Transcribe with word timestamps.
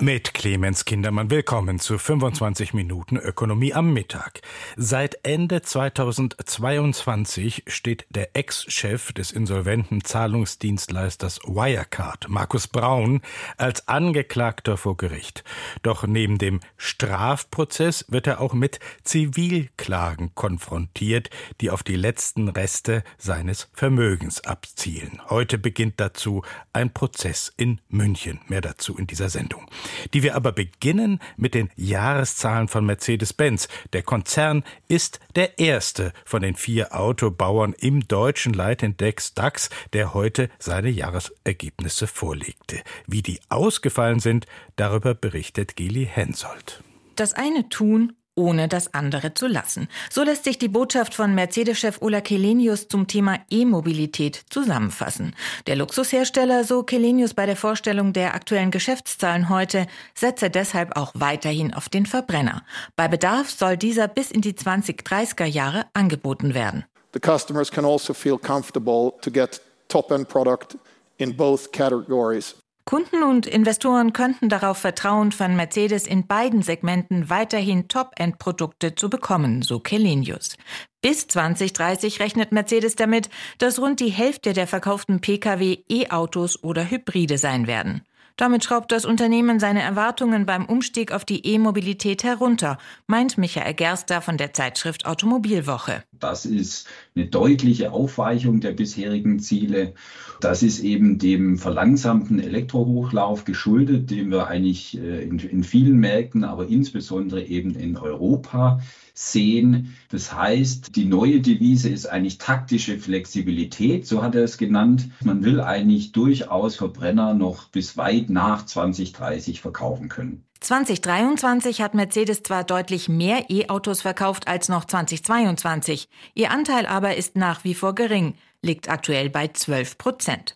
Mit 0.00 0.34
Clemens 0.34 0.84
Kindermann 0.84 1.30
willkommen 1.30 1.78
zu 1.78 1.96
25 1.96 2.74
Minuten 2.74 3.16
Ökonomie 3.16 3.72
am 3.72 3.94
Mittag. 3.94 4.42
Seit 4.76 5.24
Ende 5.24 5.62
2022 5.62 7.62
steht 7.66 8.04
der 8.10 8.36
Ex-Chef 8.36 9.12
des 9.12 9.32
insolventen 9.32 10.04
Zahlungsdienstleisters 10.04 11.40
Wirecard, 11.44 12.28
Markus 12.28 12.68
Braun, 12.68 13.22
als 13.56 13.88
Angeklagter 13.88 14.76
vor 14.76 14.98
Gericht. 14.98 15.44
Doch 15.82 16.06
neben 16.06 16.36
dem 16.36 16.60
Strafprozess 16.76 18.04
wird 18.08 18.26
er 18.26 18.42
auch 18.42 18.52
mit 18.52 18.80
Zivilklagen 19.02 20.34
konfrontiert, 20.34 21.30
die 21.62 21.70
auf 21.70 21.82
die 21.82 21.96
letzten 21.96 22.48
Reste 22.48 23.02
seines 23.16 23.70
Vermögens 23.72 24.44
abzielen. 24.44 25.22
Heute 25.30 25.56
beginnt 25.56 26.00
dazu 26.00 26.42
ein 26.74 26.92
Prozess 26.92 27.50
in 27.56 27.80
München. 27.88 28.40
Mehr 28.48 28.60
dazu 28.60 28.98
in 28.98 29.06
dieser 29.06 29.30
Sendung 29.30 29.66
die 30.14 30.22
wir 30.22 30.34
aber 30.34 30.52
beginnen 30.52 31.20
mit 31.36 31.54
den 31.54 31.70
Jahreszahlen 31.76 32.68
von 32.68 32.86
Mercedes-Benz. 32.86 33.68
Der 33.92 34.02
Konzern 34.02 34.64
ist 34.88 35.20
der 35.34 35.58
erste 35.58 36.12
von 36.24 36.42
den 36.42 36.54
vier 36.54 36.94
Autobauern 36.94 37.74
im 37.78 38.06
deutschen 38.08 38.52
Leitindex 38.52 39.34
DAX, 39.34 39.70
der 39.92 40.14
heute 40.14 40.50
seine 40.58 40.90
Jahresergebnisse 40.90 42.06
vorlegte. 42.06 42.82
Wie 43.06 43.22
die 43.22 43.40
ausgefallen 43.48 44.20
sind, 44.20 44.46
darüber 44.76 45.14
berichtet 45.14 45.76
Geli 45.76 46.06
Hensoldt. 46.06 46.82
Das 47.16 47.32
eine 47.32 47.68
tun 47.68 48.12
ohne 48.36 48.68
das 48.68 48.94
andere 48.94 49.34
zu 49.34 49.48
lassen. 49.48 49.88
So 50.10 50.22
lässt 50.22 50.44
sich 50.44 50.58
die 50.58 50.68
Botschaft 50.68 51.14
von 51.14 51.34
Mercedes-Chef 51.34 52.00
Ola 52.00 52.20
Kelenius 52.20 52.86
zum 52.86 53.08
Thema 53.08 53.40
E-Mobilität 53.50 54.44
zusammenfassen. 54.50 55.34
Der 55.66 55.74
Luxushersteller, 55.76 56.62
so 56.64 56.84
Kelenius 56.84 57.34
bei 57.34 57.46
der 57.46 57.56
Vorstellung 57.56 58.12
der 58.12 58.34
aktuellen 58.34 58.70
Geschäftszahlen 58.70 59.48
heute, 59.48 59.86
setze 60.14 60.50
deshalb 60.50 60.96
auch 60.96 61.12
weiterhin 61.14 61.74
auf 61.74 61.88
den 61.88 62.06
Verbrenner. 62.06 62.62
Bei 62.94 63.08
Bedarf 63.08 63.50
soll 63.50 63.76
dieser 63.76 64.06
bis 64.06 64.30
in 64.30 64.42
die 64.42 64.52
2030er 64.52 65.46
Jahre 65.46 65.86
angeboten 65.94 66.54
werden. 66.54 66.84
The 67.14 67.20
customers 67.20 67.70
can 67.70 67.84
also 67.84 68.12
feel 68.12 68.38
comfortable 68.38 69.14
to 69.22 69.30
get 69.30 69.60
top-end 69.88 70.28
product 70.28 70.76
in 71.18 71.34
both 71.34 71.72
categories. 71.72 72.54
Kunden 72.88 73.24
und 73.24 73.48
Investoren 73.48 74.12
könnten 74.12 74.48
darauf 74.48 74.78
vertrauen, 74.78 75.32
von 75.32 75.56
Mercedes 75.56 76.06
in 76.06 76.28
beiden 76.28 76.62
Segmenten 76.62 77.28
weiterhin 77.28 77.88
Top-End-Produkte 77.88 78.94
zu 78.94 79.10
bekommen, 79.10 79.62
so 79.62 79.80
Kelenius. 79.80 80.56
Bis 81.02 81.26
2030 81.26 82.20
rechnet 82.20 82.52
Mercedes 82.52 82.94
damit, 82.94 83.28
dass 83.58 83.80
rund 83.80 83.98
die 83.98 84.10
Hälfte 84.10 84.52
der 84.52 84.68
verkauften 84.68 85.20
Pkw 85.20 85.78
E-Autos 85.88 86.62
oder 86.62 86.88
Hybride 86.88 87.38
sein 87.38 87.66
werden. 87.66 88.02
Damit 88.36 88.64
schraubt 88.64 88.92
das 88.92 89.06
Unternehmen 89.06 89.58
seine 89.60 89.80
Erwartungen 89.80 90.44
beim 90.44 90.66
Umstieg 90.66 91.10
auf 91.10 91.24
die 91.24 91.46
E-Mobilität 91.46 92.22
herunter, 92.22 92.76
meint 93.06 93.38
Michael 93.38 93.72
Gerster 93.72 94.20
von 94.20 94.36
der 94.36 94.52
Zeitschrift 94.52 95.06
Automobilwoche. 95.06 96.02
Das 96.12 96.44
ist 96.44 96.86
eine 97.14 97.26
deutliche 97.26 97.92
Aufweichung 97.92 98.60
der 98.60 98.72
bisherigen 98.72 99.38
Ziele. 99.40 99.94
Das 100.42 100.62
ist 100.62 100.80
eben 100.80 101.18
dem 101.18 101.56
verlangsamten 101.56 102.38
Elektrohochlauf 102.38 103.46
geschuldet, 103.46 104.10
den 104.10 104.30
wir 104.30 104.48
eigentlich 104.48 104.98
äh, 104.98 105.22
in, 105.22 105.38
in 105.38 105.64
vielen 105.64 105.96
Märkten, 105.96 106.44
aber 106.44 106.68
insbesondere 106.68 107.42
eben 107.42 107.74
in 107.74 107.96
Europa 107.96 108.80
sehen. 109.18 109.96
Das 110.10 110.32
heißt, 110.32 110.94
die 110.94 111.06
neue 111.06 111.40
Devise 111.40 111.88
ist 111.88 112.06
eigentlich 112.06 112.38
taktische 112.38 112.98
Flexibilität, 112.98 114.06
so 114.06 114.22
hat 114.22 114.34
er 114.34 114.44
es 114.44 114.58
genannt. 114.58 115.08
Man 115.24 115.42
will 115.42 115.60
eigentlich 115.60 116.12
durchaus 116.12 116.76
Verbrenner 116.76 117.34
noch 117.34 117.68
bis 117.68 117.96
weit 117.96 118.28
nach 118.28 118.66
2030 118.66 119.60
verkaufen 119.60 120.08
können. 120.08 120.44
2023 120.60 121.80
hat 121.80 121.94
Mercedes 121.94 122.42
zwar 122.42 122.64
deutlich 122.64 123.08
mehr 123.08 123.50
E-Autos 123.50 124.02
verkauft 124.02 124.48
als 124.48 124.68
noch 124.68 124.84
2022, 124.84 126.08
ihr 126.34 126.50
Anteil 126.50 126.86
aber 126.86 127.16
ist 127.16 127.36
nach 127.36 127.64
wie 127.64 127.74
vor 127.74 127.94
gering, 127.94 128.34
liegt 128.62 128.90
aktuell 128.90 129.30
bei 129.30 129.48
12 129.48 129.98
Prozent. 129.98 130.55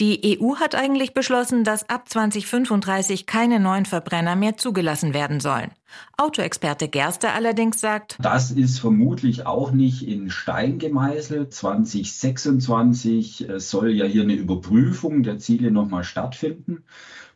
Die 0.00 0.38
EU 0.40 0.56
hat 0.56 0.74
eigentlich 0.74 1.14
beschlossen, 1.14 1.64
dass 1.64 1.88
ab 1.88 2.08
2035 2.08 3.26
keine 3.26 3.60
neuen 3.60 3.84
Verbrenner 3.86 4.36
mehr 4.36 4.56
zugelassen 4.56 5.14
werden 5.14 5.40
sollen. 5.40 5.70
Autoexperte 6.16 6.88
Gerster 6.88 7.34
allerdings 7.34 7.80
sagt, 7.80 8.16
das 8.20 8.50
ist 8.50 8.78
vermutlich 8.78 9.46
auch 9.46 9.70
nicht 9.70 10.06
in 10.06 10.30
Stein 10.30 10.78
gemeißelt. 10.78 11.52
2026 11.52 13.48
äh, 13.48 13.60
soll 13.60 13.90
ja 13.90 14.04
hier 14.04 14.22
eine 14.22 14.34
Überprüfung 14.34 15.22
der 15.22 15.38
Ziele 15.38 15.70
nochmal 15.70 16.04
stattfinden. 16.04 16.84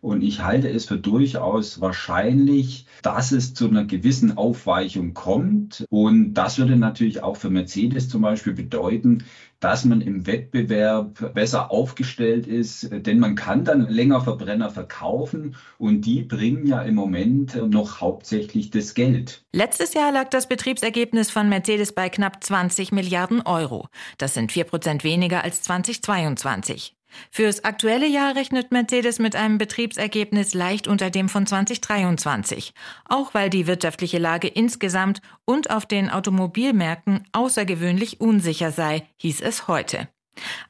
Und 0.03 0.23
ich 0.23 0.43
halte 0.43 0.69
es 0.69 0.87
für 0.87 0.99
durchaus 0.99 1.81
wahrscheinlich, 1.81 2.87
dass 3.03 3.31
es 3.31 3.55
zu 3.55 3.69
einer 3.69 3.85
gewissen 3.85 4.37
Aufweichung 4.37 5.15
kommt. 5.15 5.85
Und 5.91 6.35
das 6.35 6.59
würde 6.59 6.75
natürlich 6.75 7.23
auch 7.23 7.37
für 7.37 7.51
Mercedes 7.51 8.09
zum 8.09 8.23
Beispiel 8.23 8.53
bedeuten, 8.53 9.23
dass 9.61 9.85
man 9.85 10.01
im 10.01 10.27
Wettbewerb 10.27 11.35
besser 11.35 11.71
aufgestellt 11.71 12.49
ist, 12.49 12.91
denn 12.91 13.21
man 13.21 13.37
kann 13.37 13.65
dann 13.65 13.89
länger 13.89 14.21
Verbrenner 14.21 14.71
verkaufen 14.71 15.55
und 15.79 16.01
die 16.01 16.23
bringen 16.23 16.67
ja 16.67 16.83
im 16.83 16.97
Moment 16.97 17.55
noch 17.71 18.01
hauptsächlich 18.01 18.71
das 18.71 18.95
Geld. 18.95 19.45
Letztes 19.53 19.95
Jahr 19.95 20.11
lag 20.11 20.31
das 20.31 20.49
Betriebsergebnis 20.49 21.31
von 21.31 21.49
Mercedes 21.49 21.93
bei 21.93 22.09
knapp 22.09 22.43
20 22.43 22.91
Milliarden 22.91 23.41
Euro. 23.43 23.87
Das 24.19 24.35
sind 24.35 24.51
vier 24.51 24.65
Prozent 24.65 25.05
weniger 25.05 25.45
als 25.45 25.63
2022. 25.63 26.97
Fürs 27.31 27.65
aktuelle 27.65 28.07
Jahr 28.07 28.37
rechnet 28.37 28.73
Mercedes 28.73 29.19
mit 29.19 29.37
einem 29.37 29.59
Betriebsergebnis 29.59 30.55
leicht 30.55 30.89
unter 30.89 31.11
dem 31.11 31.29
von 31.29 31.47
2023, 31.47 32.75
auch 33.09 33.35
weil 33.35 33.51
die 33.51 33.67
wirtschaftliche 33.67 34.19
Lage 34.19 34.49
insgesamt 34.49 35.21
und 35.45 35.71
auf 35.71 35.87
den 35.87 36.11
Automobilmärkten 36.11 37.25
außergewöhnlich 37.33 38.21
unsicher 38.21 38.73
sei, 38.73 39.07
hieß 39.17 39.41
es 39.41 39.69
heute. 39.69 40.09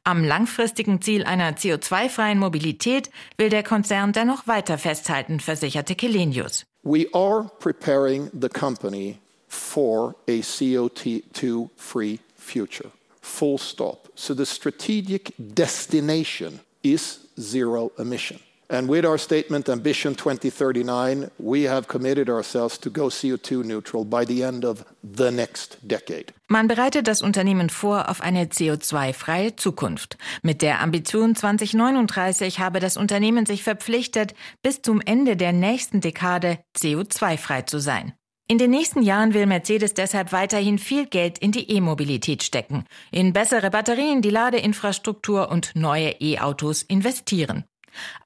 Am 0.04 0.25
langfristigen 0.25 1.00
Ziel 1.00 1.25
einer 1.25 1.52
CO2-freien 1.52 2.38
Mobilität 2.38 3.10
will 3.38 3.48
der 3.48 3.62
Konzern 3.62 4.12
dennoch 4.12 4.47
weiter 4.47 4.78
festhalten, 4.78 5.41
versicherte 5.41 5.94
Kelenius. 5.94 6.66
We 6.82 7.06
are 7.12 7.48
preparing 7.60 8.28
the 8.32 8.48
company 8.48 9.19
for 9.47 10.16
a 10.28 10.41
CO2-free 10.41 12.19
future. 12.36 12.91
Full 13.22 13.58
stop. 13.58 14.08
So 14.14 14.34
the 14.34 14.46
strategic 14.46 15.32
destination 15.38 16.60
is 16.82 17.20
zero 17.38 17.92
emission. 17.98 18.38
And 18.72 18.88
with 18.88 19.04
our 19.04 19.18
statement 19.18 19.68
Ambition 19.68 20.14
2039, 20.14 21.30
we 21.38 21.64
have 21.64 21.88
committed 21.88 22.30
ourselves 22.30 22.78
to 22.78 22.90
go 22.90 23.08
CO2 23.08 23.64
neutral 23.64 24.06
by 24.06 24.24
the 24.24 24.42
end 24.42 24.64
of 24.64 24.86
the 25.04 25.30
next 25.30 25.76
decade. 25.86 26.32
Man 26.48 26.68
bereitet 26.68 27.06
das 27.06 27.20
Unternehmen 27.20 27.68
vor 27.68 28.08
auf 28.08 28.22
eine 28.22 28.46
CO2-freie 28.46 29.56
Zukunft. 29.56 30.16
Mit 30.42 30.62
der 30.62 30.80
Ambition 30.80 31.34
2039 31.34 32.60
habe 32.60 32.80
das 32.80 32.96
Unternehmen 32.96 33.44
sich 33.44 33.62
verpflichtet, 33.62 34.34
bis 34.62 34.80
zum 34.80 35.02
Ende 35.02 35.36
der 35.36 35.52
nächsten 35.52 36.00
Dekade 36.00 36.58
CO2-frei 36.74 37.62
zu 37.62 37.78
sein. 37.78 38.14
In 38.52 38.58
den 38.58 38.70
nächsten 38.70 39.00
Jahren 39.00 39.32
will 39.32 39.46
Mercedes 39.46 39.94
deshalb 39.94 40.30
weiterhin 40.30 40.78
viel 40.78 41.06
Geld 41.06 41.38
in 41.38 41.52
die 41.52 41.70
E-Mobilität 41.70 42.42
stecken, 42.42 42.84
in 43.10 43.32
bessere 43.32 43.70
Batterien, 43.70 44.20
die 44.20 44.28
Ladeinfrastruktur 44.28 45.50
und 45.50 45.74
neue 45.74 46.10
E-Autos 46.20 46.82
investieren. 46.82 47.64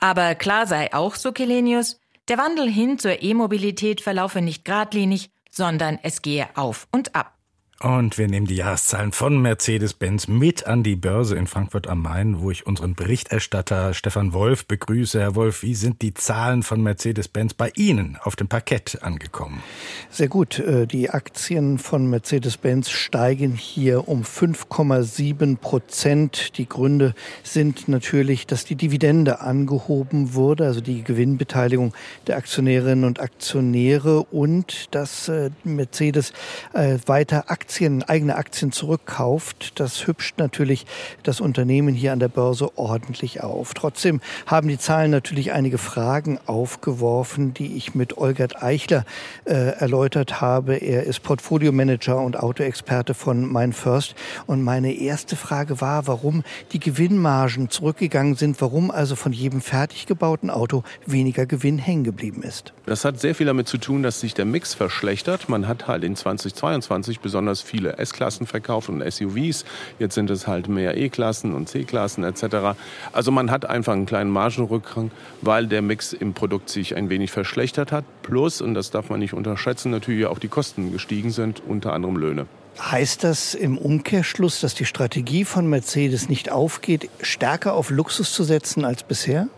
Aber 0.00 0.34
klar 0.34 0.66
sei 0.66 0.92
auch, 0.92 1.14
so 1.14 1.31
Kelenius, 1.31 2.00
der 2.26 2.38
Wandel 2.38 2.69
hin 2.69 2.98
zur 2.98 3.22
E-Mobilität 3.22 4.00
verlaufe 4.00 4.41
nicht 4.41 4.64
geradlinig, 4.64 5.31
sondern 5.48 5.97
es 6.03 6.22
gehe 6.22 6.48
auf 6.56 6.88
und 6.91 7.14
ab. 7.14 7.35
Und 7.82 8.16
wir 8.16 8.26
nehmen 8.26 8.47
die 8.47 8.56
Jahreszahlen 8.56 9.12
von 9.12 9.42
Mercedes-Benz 9.42 10.28
mit 10.28 10.66
an 10.66 10.82
die 10.82 10.97
Börse 10.97 11.37
in 11.37 11.47
Frankfurt 11.47 11.88
am 11.88 12.00
Main, 12.00 12.41
wo 12.41 12.50
ich 12.50 12.66
unseren 12.66 12.94
Berichterstatter 12.94 13.92
Stefan 13.92 14.32
Wolf 14.32 14.64
begrüße. 14.64 15.20
Herr 15.20 15.34
Wolf, 15.34 15.62
wie 15.62 15.75
sind 15.75 16.00
die 16.00 16.14
Zahlen 16.14 16.62
von 16.62 16.82
Mercedes-Benz 16.82 17.52
bei 17.52 17.70
Ihnen 17.76 18.17
auf 18.23 18.34
dem 18.34 18.49
Parkett 18.49 19.02
angekommen? 19.02 19.62
Sehr 20.08 20.28
gut. 20.28 20.58
Äh, 20.58 20.87
die 20.87 21.11
Aktien 21.11 21.76
von 21.76 22.08
Mercedes-Benz 22.08 22.88
steigen 22.88 23.55
hier 23.55 24.08
um 24.08 24.23
5,7 24.23 25.58
Prozent. 25.58 26.56
Die 26.56 26.67
Gründe 26.67 27.14
sind 27.43 27.88
natürlich, 27.88 28.46
dass 28.46 28.64
die 28.64 28.76
Dividende 28.76 29.40
angehoben 29.43 30.32
wurde, 30.32 30.64
also 30.64 30.81
die 30.81 31.05
Gewinnbeteiligung 31.05 31.93
der 32.26 32.38
Aktionärinnen 32.38 33.05
und 33.05 33.20
Aktionäre 33.20 34.23
und 34.23 34.94
dass 34.94 35.28
äh, 35.28 35.50
Mercedes 35.62 36.32
äh, 36.73 36.96
weiter 37.05 37.50
Aktien 37.50 37.65
Aktien, 37.66 38.04
eigene 38.04 38.36
Aktien 38.36 38.70
zurückkauft, 38.70 39.80
das 39.80 40.06
hübscht 40.06 40.38
natürlich 40.38 40.86
das 41.24 41.40
Unternehmen 41.40 41.96
hier 41.96 42.12
an 42.12 42.20
der 42.20 42.28
Börse 42.28 42.78
ordentlich 42.78 43.42
auf. 43.42 43.74
Trotzdem 43.74 44.20
haben 44.46 44.68
die 44.68 44.78
Zahlen 44.78 45.10
natürlich 45.10 45.50
einige 45.50 45.76
Fragen 45.76 46.38
aufgeworfen, 46.46 47.54
die 47.54 47.76
ich 47.76 47.96
mit 47.96 48.18
Olgert 48.18 48.62
Eichler 48.62 49.04
äh, 49.46 49.52
erläutert 49.80 50.40
habe. 50.40 50.76
Er 50.76 51.02
ist 51.02 51.24
Portfolio-Manager 51.24 52.20
und 52.20 52.38
Autoexperte 52.38 53.14
von 53.14 53.52
MindFirst. 53.52 54.14
Und 54.46 54.62
meine 54.62 54.92
erste 54.94 55.34
Frage 55.34 55.80
war, 55.80 56.06
warum 56.06 56.44
die 56.70 56.78
Gewinnmargen 56.78 57.68
zurückgegangen 57.68 58.36
sind, 58.36 58.60
warum 58.60 58.92
also 58.92 59.16
von 59.16 59.32
jedem 59.32 59.60
fertig 59.60 60.06
gebauten 60.06 60.50
Auto 60.50 60.84
weniger 61.04 61.46
Gewinn 61.46 61.78
hängen 61.78 62.04
geblieben 62.04 62.44
ist. 62.44 62.74
Das 62.86 63.04
hat 63.04 63.18
sehr 63.18 63.34
viel 63.34 63.46
damit 63.46 63.66
zu 63.66 63.78
tun, 63.78 64.04
dass 64.04 64.20
sich 64.20 64.34
der 64.34 64.44
Mix 64.44 64.72
verschlechtert. 64.72 65.48
Man 65.48 65.66
hat 65.66 65.88
halt 65.88 66.04
in 66.04 66.14
2022 66.14 67.18
besonders 67.18 67.56
viele 67.62 67.99
S-Klassen 67.99 68.47
verkauft 68.47 68.88
und 68.88 69.03
SUVs. 69.03 69.64
Jetzt 69.99 70.14
sind 70.14 70.31
es 70.31 70.47
halt 70.47 70.69
mehr 70.69 70.97
E-Klassen 70.97 71.55
und 71.55 71.69
C-Klassen 71.69 72.25
etc. 72.25 72.79
Also 73.12 73.31
man 73.31 73.50
hat 73.50 73.64
einfach 73.64 73.93
einen 73.93 74.06
kleinen 74.06 74.31
Margenrückgang, 74.31 75.11
weil 75.43 75.67
der 75.67 75.82
Mix 75.82 76.12
im 76.12 76.35
Produkt 76.35 76.69
sich 76.69 76.97
ein 76.97 77.11
wenig 77.11 77.31
verschlechtert 77.31 77.93
hat. 77.93 78.05
Plus, 78.23 78.61
und 78.61 78.75
das 78.75 78.91
darf 78.91 79.11
man 79.11 79.20
nicht 79.20 79.35
unterschätzen, 79.35 79.91
natürlich 79.91 80.26
auch 80.26 80.38
die 80.38 80.49
Kosten 80.49 80.93
gestiegen 80.93 81.31
sind, 81.31 81.62
unter 81.67 81.93
anderem 81.93 82.17
Löhne. 82.17 82.47
Heißt 82.79 83.25
das 83.25 83.55
im 83.55 83.79
Umkehrschluss, 83.79 84.61
dass 84.61 84.75
die 84.75 84.85
Strategie 84.85 85.44
von 85.44 85.67
Mercedes 85.67 86.29
nicht 86.29 86.52
aufgeht, 86.52 87.09
stärker 87.23 87.73
auf 87.73 87.91
Luxus 87.91 88.32
zu 88.32 88.44
setzen 88.44 88.85
als 88.85 89.02
bisher? 89.02 89.49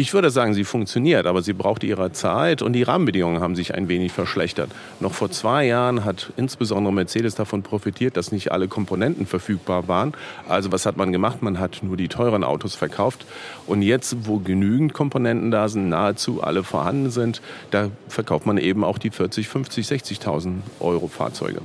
Ich 0.00 0.14
würde 0.14 0.30
sagen, 0.30 0.54
sie 0.54 0.64
funktioniert, 0.64 1.26
aber 1.26 1.42
sie 1.42 1.52
braucht 1.52 1.84
ihre 1.84 2.10
Zeit 2.10 2.62
und 2.62 2.72
die 2.72 2.84
Rahmenbedingungen 2.84 3.42
haben 3.42 3.54
sich 3.54 3.74
ein 3.74 3.88
wenig 3.88 4.12
verschlechtert. 4.12 4.70
Noch 4.98 5.12
vor 5.12 5.30
zwei 5.30 5.66
Jahren 5.66 6.06
hat 6.06 6.32
insbesondere 6.38 6.90
Mercedes 6.90 7.34
davon 7.34 7.62
profitiert, 7.62 8.16
dass 8.16 8.32
nicht 8.32 8.50
alle 8.50 8.66
Komponenten 8.66 9.26
verfügbar 9.26 9.88
waren. 9.88 10.14
Also 10.48 10.72
was 10.72 10.86
hat 10.86 10.96
man 10.96 11.12
gemacht? 11.12 11.42
Man 11.42 11.60
hat 11.60 11.82
nur 11.82 11.98
die 11.98 12.08
teuren 12.08 12.44
Autos 12.44 12.74
verkauft. 12.74 13.26
Und 13.66 13.82
jetzt, 13.82 14.26
wo 14.26 14.38
genügend 14.38 14.94
Komponenten 14.94 15.50
da 15.50 15.68
sind, 15.68 15.90
nahezu 15.90 16.42
alle 16.42 16.64
vorhanden 16.64 17.10
sind, 17.10 17.42
da 17.70 17.90
verkauft 18.08 18.46
man 18.46 18.56
eben 18.56 18.84
auch 18.84 18.96
die 18.96 19.10
40, 19.10 19.48
50, 19.48 19.86
60.000 19.86 20.52
Euro 20.80 21.08
Fahrzeuge. 21.08 21.60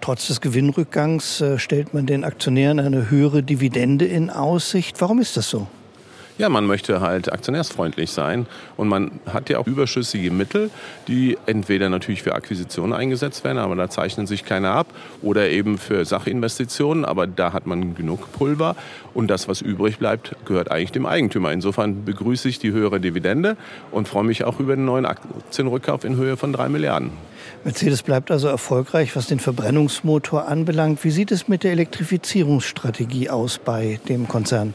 Trotz 0.00 0.28
des 0.28 0.40
Gewinnrückgangs 0.40 1.42
äh, 1.42 1.58
stellt 1.58 1.92
man 1.92 2.06
den 2.06 2.24
Aktionären 2.24 2.80
eine 2.80 3.10
höhere 3.10 3.42
Dividende 3.42 4.06
in 4.06 4.30
Aussicht. 4.30 5.02
Warum 5.02 5.20
ist 5.20 5.36
das 5.36 5.50
so? 5.50 5.68
Ja, 6.40 6.48
man 6.48 6.64
möchte 6.64 7.02
halt 7.02 7.30
aktionärsfreundlich 7.30 8.12
sein 8.12 8.46
und 8.78 8.88
man 8.88 9.20
hat 9.30 9.50
ja 9.50 9.58
auch 9.58 9.66
überschüssige 9.66 10.30
Mittel, 10.30 10.70
die 11.06 11.36
entweder 11.44 11.90
natürlich 11.90 12.22
für 12.22 12.34
Akquisitionen 12.34 12.94
eingesetzt 12.94 13.44
werden, 13.44 13.58
aber 13.58 13.76
da 13.76 13.90
zeichnen 13.90 14.26
sich 14.26 14.46
keine 14.46 14.70
ab, 14.70 14.86
oder 15.20 15.50
eben 15.50 15.76
für 15.76 16.02
Sachinvestitionen, 16.02 17.04
aber 17.04 17.26
da 17.26 17.52
hat 17.52 17.66
man 17.66 17.94
genug 17.94 18.32
Pulver 18.32 18.74
und 19.12 19.28
das, 19.28 19.48
was 19.48 19.60
übrig 19.60 19.98
bleibt, 19.98 20.34
gehört 20.46 20.70
eigentlich 20.70 20.92
dem 20.92 21.04
Eigentümer. 21.04 21.52
Insofern 21.52 22.06
begrüße 22.06 22.48
ich 22.48 22.58
die 22.58 22.72
höhere 22.72 23.00
Dividende 23.00 23.58
und 23.90 24.08
freue 24.08 24.24
mich 24.24 24.44
auch 24.44 24.60
über 24.60 24.76
den 24.76 24.86
neuen 24.86 25.04
Aktienrückkauf 25.04 26.04
in 26.04 26.16
Höhe 26.16 26.38
von 26.38 26.54
drei 26.54 26.70
Milliarden. 26.70 27.10
Mercedes 27.64 28.02
bleibt 28.02 28.30
also 28.30 28.48
erfolgreich, 28.48 29.14
was 29.14 29.26
den 29.26 29.40
Verbrennungsmotor 29.40 30.48
anbelangt. 30.48 31.04
Wie 31.04 31.10
sieht 31.10 31.32
es 31.32 31.48
mit 31.48 31.64
der 31.64 31.72
Elektrifizierungsstrategie 31.72 33.28
aus 33.28 33.58
bei 33.62 34.00
dem 34.08 34.26
Konzern? 34.26 34.72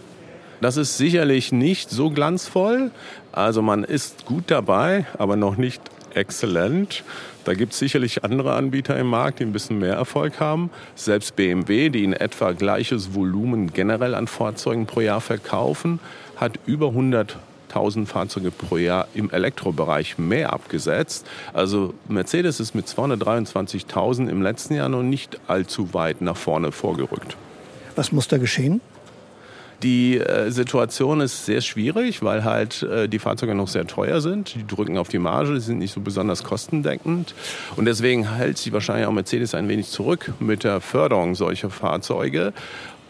Das 0.62 0.78
ist 0.78 0.98
sicherlich 0.98 1.52
nicht 1.52 1.90
so 1.90 2.10
glanzvoll. 2.10 2.92
Also 3.31 3.62
man 3.62 3.84
ist 3.84 4.25
gut 4.25 4.46
dabei, 4.48 5.06
aber 5.18 5.36
noch 5.36 5.57
nicht 5.57 5.81
exzellent. 6.13 7.04
Da 7.44 7.54
gibt 7.54 7.74
es 7.74 7.80
sicherlich 7.80 8.24
andere 8.24 8.54
Anbieter 8.54 8.98
im 8.98 9.07
Markt, 9.07 9.40
die 9.40 9.44
ein 9.44 9.52
bisschen 9.52 9.78
mehr 9.78 9.96
Erfolg 9.96 10.40
haben. 10.40 10.72
Selbst 10.96 11.36
BMW, 11.36 11.90
die 11.90 12.04
in 12.04 12.13
etwa 12.13 12.54
gleiches 12.54 13.13
Volumen 13.13 13.72
generell 13.74 14.16
an 14.16 14.28
Fahrzeugen 14.28 14.88
pro 14.88 15.02
Jahr 15.02 15.22
verkaufen, 15.22 16.00
hat 16.38 16.54
über 16.66 16.88
100 16.88 17.38
1000 17.75 18.08
Fahrzeuge 18.08 18.51
pro 18.51 18.78
Jahr 18.78 19.08
im 19.13 19.30
Elektrobereich 19.30 20.18
mehr 20.18 20.54
abgesetzt. 20.54 21.28
Also 21.54 21.94
Mercedes 22.08 22.60
ist 22.60 22.74
mit 22.74 22.88
223.000 22.88 24.30
im 24.30 24.42
letzten 24.42 24.75
Jahr 24.75 24.88
noch 24.88 25.04
nicht 25.04 25.40
allzu 25.48 25.94
weit 25.94 26.22
nach 26.22 26.38
vorne 26.38 26.72
vorgerückt. 26.72 27.36
Was 27.96 28.12
muss 28.12 28.28
da 28.28 28.38
geschehen? 28.38 28.81
Die 29.83 30.18
äh, 30.18 30.50
Situation 30.51 31.22
ist 31.22 31.45
sehr 31.45 31.62
schwierig, 31.62 32.24
weil 32.24 32.44
halt 32.44 32.83
äh, 32.83 33.07
die 33.07 33.19
Fahrzeuge 33.19 33.56
noch 33.56 33.68
sehr 33.68 33.86
teuer 33.88 34.22
sind. 34.22 34.56
Die 34.56 34.66
drücken 34.66 34.98
auf 34.98 35.10
die 35.10 35.19
Marge, 35.19 35.54
die 35.54 35.60
sind 35.60 35.80
nicht 35.80 35.94
so 35.94 36.01
besonders 36.01 36.44
kostendeckend. 36.44 37.33
Und 37.75 37.86
deswegen 37.86 38.36
hält 38.36 38.57
sich 38.57 38.74
wahrscheinlich 38.74 39.06
auch 39.06 39.12
Mercedes 39.12 39.54
ein 39.54 39.68
wenig 39.68 39.89
zurück 39.89 40.33
mit 40.39 40.63
der 40.63 40.81
Förderung 40.81 41.36
solcher 41.36 41.69
Fahrzeuge. 41.69 42.54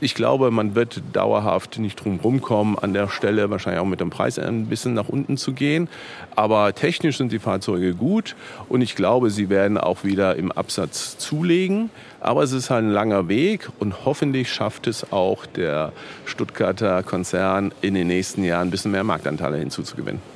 Ich 0.01 0.13
glaube, 0.13 0.51
man 0.51 0.75
wird 0.75 1.01
dauerhaft 1.13 1.79
nicht 1.79 2.03
drum 2.03 2.19
rumkommen, 2.21 2.77
an 2.77 2.93
der 2.93 3.07
Stelle 3.07 3.49
wahrscheinlich 3.49 3.81
auch 3.81 3.87
mit 3.87 4.01
dem 4.01 4.09
Preis 4.09 4.37
ein 4.37 4.65
bisschen 4.65 4.93
nach 4.93 5.07
unten 5.07 5.37
zu 5.37 5.53
gehen. 5.53 5.87
Aber 6.35 6.75
technisch 6.75 7.17
sind 7.17 7.31
die 7.31 7.39
Fahrzeuge 7.39 7.93
gut 7.93 8.35
und 8.67 8.81
ich 8.81 8.95
glaube, 8.95 9.29
sie 9.29 9.49
werden 9.49 9.77
auch 9.77 10.03
wieder 10.03 10.35
im 10.35 10.51
Absatz 10.51 11.17
zulegen. 11.17 11.89
Aber 12.19 12.43
es 12.43 12.51
ist 12.51 12.69
halt 12.69 12.83
ein 12.83 12.91
langer 12.91 13.29
Weg 13.29 13.69
und 13.79 14.05
hoffentlich 14.05 14.51
schafft 14.51 14.87
es 14.87 15.13
auch 15.13 15.45
der 15.45 15.93
Stuttgarter 16.25 17.01
Konzern 17.01 17.71
in 17.81 17.93
den 17.93 18.07
nächsten 18.07 18.43
Jahren 18.43 18.67
ein 18.67 18.71
bisschen 18.71 18.91
mehr 18.91 19.03
Marktanteile 19.05 19.57
hinzuzugewinnen 19.57 20.34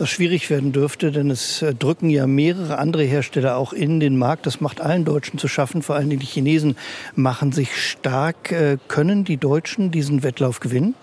was 0.00 0.10
schwierig 0.10 0.50
werden 0.50 0.72
dürfte, 0.72 1.12
denn 1.12 1.30
es 1.30 1.62
äh, 1.62 1.74
drücken 1.74 2.10
ja 2.10 2.26
mehrere 2.26 2.78
andere 2.78 3.04
Hersteller 3.04 3.56
auch 3.56 3.72
in 3.72 4.00
den 4.00 4.16
Markt. 4.16 4.46
Das 4.46 4.60
macht 4.60 4.80
allen 4.80 5.04
Deutschen 5.04 5.38
zu 5.38 5.48
schaffen, 5.48 5.82
vor 5.82 5.96
allem 5.96 6.10
die 6.10 6.18
Chinesen 6.18 6.76
machen 7.14 7.52
sich 7.52 7.76
stark. 7.76 8.52
Äh, 8.52 8.78
können 8.88 9.24
die 9.24 9.36
Deutschen 9.36 9.90
diesen 9.90 10.22
Wettlauf 10.22 10.60
gewinnen? 10.60 10.94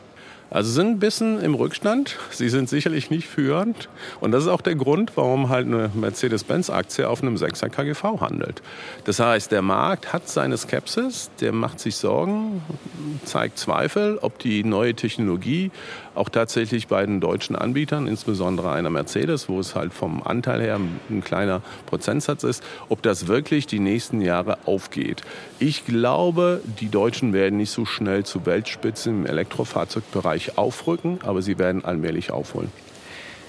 Also 0.52 0.72
sind 0.72 0.88
ein 0.88 1.00
bisschen 1.00 1.42
im 1.42 1.56
Rückstand. 1.56 2.18
Sie 2.30 2.50
sind 2.50 2.70
sicherlich 2.70 3.10
nicht 3.10 3.28
führend. 3.28 3.90
Und 4.22 4.32
das 4.32 4.44
ist 4.44 4.50
auch 4.50 4.62
der 4.62 4.76
Grund, 4.76 5.12
warum 5.16 5.50
halt 5.50 5.66
eine 5.66 5.90
Mercedes-Benz-Aktie 5.94 7.10
auf 7.10 7.22
einem 7.22 7.36
6er 7.36 7.70
KGV 7.70 8.22
handelt. 8.22 8.62
Das 9.06 9.20
heißt, 9.20 9.52
der 9.52 9.62
Markt 9.62 10.14
hat 10.14 10.30
seine 10.30 10.58
Skepsis, 10.58 11.32
der 11.42 11.52
macht 11.52 11.80
sich 11.80 11.96
Sorgen, 11.96 12.62
zeigt 13.26 13.58
Zweifel, 13.58 14.20
ob 14.22 14.40
die 14.40 14.64
neue 14.64 14.94
Technologie 14.94 15.72
auch 16.14 16.30
tatsächlich 16.30 16.88
bei 16.88 17.06
den 17.06 17.20
deutschen 17.20 17.56
Anbietern, 17.56 18.08
insbesondere 18.08 18.72
einer 18.72 18.90
Mercedes, 18.90 19.50
wo 19.50 19.60
es 19.60 19.76
halt 19.76 19.94
vom 19.94 20.24
Anteil 20.24 20.62
her 20.62 20.80
ein 21.10 21.24
kleiner 21.24 21.62
Prozentsatz 21.88 22.44
ist, 22.44 22.64
ob 22.88 23.02
das 23.02 23.28
wirklich 23.28 23.68
die 23.68 23.80
nächsten 23.80 24.22
Jahre 24.22 24.58
aufgeht. 24.66 25.24
Ich 25.60 25.86
glaube, 25.86 26.62
die 26.80 26.90
Deutschen 26.90 27.34
werden 27.34 27.58
nicht 27.58 27.72
so 27.72 27.86
schnell 27.86 28.24
zu 28.26 28.46
Weltspitze 28.46 29.10
im 29.10 29.26
Elektrofahrzeugbereich 29.26 30.35
aufrücken, 30.58 31.20
aber 31.24 31.42
sie 31.42 31.58
werden 31.58 31.84
allmählich 31.84 32.32
aufholen. 32.32 32.72